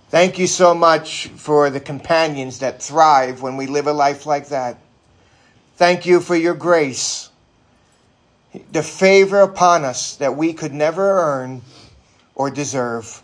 Thank 0.09 0.39
you 0.39 0.47
so 0.47 0.73
much 0.73 1.27
for 1.27 1.69
the 1.69 1.81
companions 1.81 2.59
that 2.59 2.81
thrive 2.81 3.41
when 3.41 3.57
we 3.57 3.67
live 3.67 3.87
a 3.87 3.93
life 3.93 4.25
like 4.25 4.49
that. 4.49 4.77
Thank 5.75 6.05
you 6.05 6.21
for 6.21 6.35
your 6.35 6.53
grace, 6.53 7.29
the 8.71 8.83
favor 8.83 9.41
upon 9.41 9.83
us 9.83 10.15
that 10.15 10.37
we 10.37 10.53
could 10.53 10.73
never 10.73 11.19
earn 11.19 11.61
or 12.35 12.49
deserve 12.49 13.21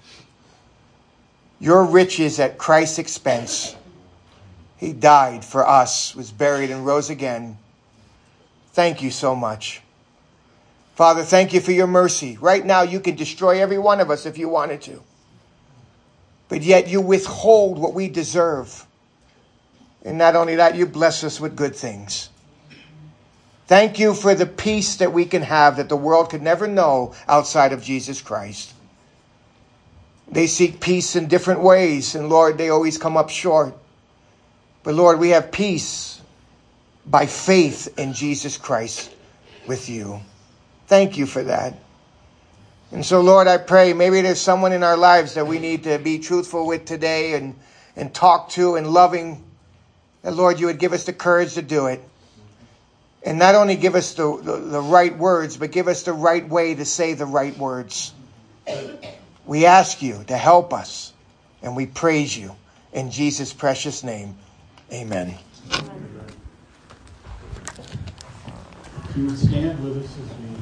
your 1.59 1.85
riches 1.85 2.39
at 2.41 2.57
Christ's 2.57 2.99
expense. 2.99 3.77
He 4.75 4.91
died 4.91 5.45
for 5.45 5.65
us, 5.65 6.13
was 6.13 6.31
buried, 6.31 6.69
and 6.69 6.85
rose 6.85 7.09
again. 7.09 7.57
Thank 8.73 9.01
you 9.01 9.09
so 9.09 9.33
much. 9.33 9.81
Father, 10.95 11.23
thank 11.23 11.53
you 11.53 11.61
for 11.61 11.71
your 11.71 11.87
mercy. 11.87 12.37
Right 12.41 12.65
now, 12.65 12.81
you 12.81 12.99
can 12.99 13.15
destroy 13.15 13.61
every 13.61 13.77
one 13.77 14.01
of 14.01 14.11
us 14.11 14.25
if 14.25 14.37
you 14.37 14.49
wanted 14.49 14.81
to. 14.81 15.01
But 16.49 16.61
yet, 16.61 16.87
you 16.87 17.01
withhold 17.01 17.79
what 17.79 17.93
we 17.93 18.09
deserve. 18.09 18.85
And 20.03 20.17
not 20.17 20.35
only 20.35 20.55
that, 20.55 20.75
you 20.75 20.85
bless 20.85 21.23
us 21.23 21.39
with 21.39 21.55
good 21.55 21.75
things. 21.75 22.29
Thank 23.67 23.97
you 23.97 24.13
for 24.13 24.35
the 24.35 24.45
peace 24.45 24.97
that 24.97 25.13
we 25.13 25.25
can 25.25 25.41
have 25.41 25.77
that 25.77 25.89
the 25.89 25.95
world 25.95 26.29
could 26.29 26.41
never 26.41 26.67
know 26.67 27.13
outside 27.27 27.71
of 27.71 27.81
Jesus 27.81 28.21
Christ. 28.21 28.73
They 30.29 30.47
seek 30.47 30.79
peace 30.79 31.15
in 31.15 31.27
different 31.27 31.61
ways, 31.61 32.15
and 32.15 32.29
Lord, 32.29 32.57
they 32.57 32.69
always 32.69 32.97
come 32.97 33.17
up 33.17 33.29
short. 33.29 33.73
But 34.83 34.95
Lord, 34.95 35.19
we 35.19 35.29
have 35.29 35.51
peace 35.51 36.21
by 37.05 37.25
faith 37.25 37.97
in 37.97 38.13
Jesus 38.13 38.57
Christ 38.57 39.11
with 39.67 39.89
you. 39.89 40.21
Thank 40.87 41.17
you 41.17 41.25
for 41.25 41.43
that. 41.43 41.75
And 42.93 43.03
so, 43.03 43.21
Lord, 43.21 43.47
I 43.47 43.57
pray 43.57 43.93
maybe 43.93 44.21
there's 44.21 44.39
someone 44.39 44.71
in 44.71 44.83
our 44.83 44.95
lives 44.95 45.33
that 45.33 45.47
we 45.47 45.57
need 45.57 45.83
to 45.85 45.97
be 45.97 46.19
truthful 46.19 46.67
with 46.67 46.85
today 46.85 47.33
and, 47.33 47.55
and 47.95 48.13
talk 48.13 48.49
to 48.49 48.75
and 48.75 48.87
loving. 48.87 49.43
That, 50.21 50.35
Lord, 50.35 50.59
you 50.59 50.67
would 50.67 50.77
give 50.77 50.93
us 50.93 51.03
the 51.03 51.11
courage 51.11 51.55
to 51.55 51.63
do 51.63 51.87
it. 51.87 52.01
And 53.25 53.39
not 53.39 53.55
only 53.55 53.77
give 53.77 53.95
us 53.95 54.13
the, 54.13 54.37
the, 54.39 54.57
the 54.57 54.81
right 54.81 55.17
words, 55.17 55.57
but 55.57 55.71
give 55.71 55.87
us 55.87 56.03
the 56.03 56.13
right 56.13 56.47
way 56.47 56.75
to 56.75 56.85
say 56.85 57.13
the 57.15 57.25
right 57.25 57.57
words. 57.57 58.13
We 59.47 59.65
ask 59.65 60.03
you 60.03 60.23
to 60.27 60.37
help 60.37 60.71
us, 60.71 61.13
and 61.63 61.75
we 61.75 61.87
praise 61.87 62.37
you. 62.37 62.55
In 62.91 63.09
Jesus' 63.09 63.53
precious 63.53 64.03
name, 64.03 64.35
amen. 64.91 65.35
You 69.15 69.25
would 69.25 69.39
stand 69.39 69.83
with 69.83 70.03
us 70.03 70.11
as 70.11 70.37
we 70.37 70.52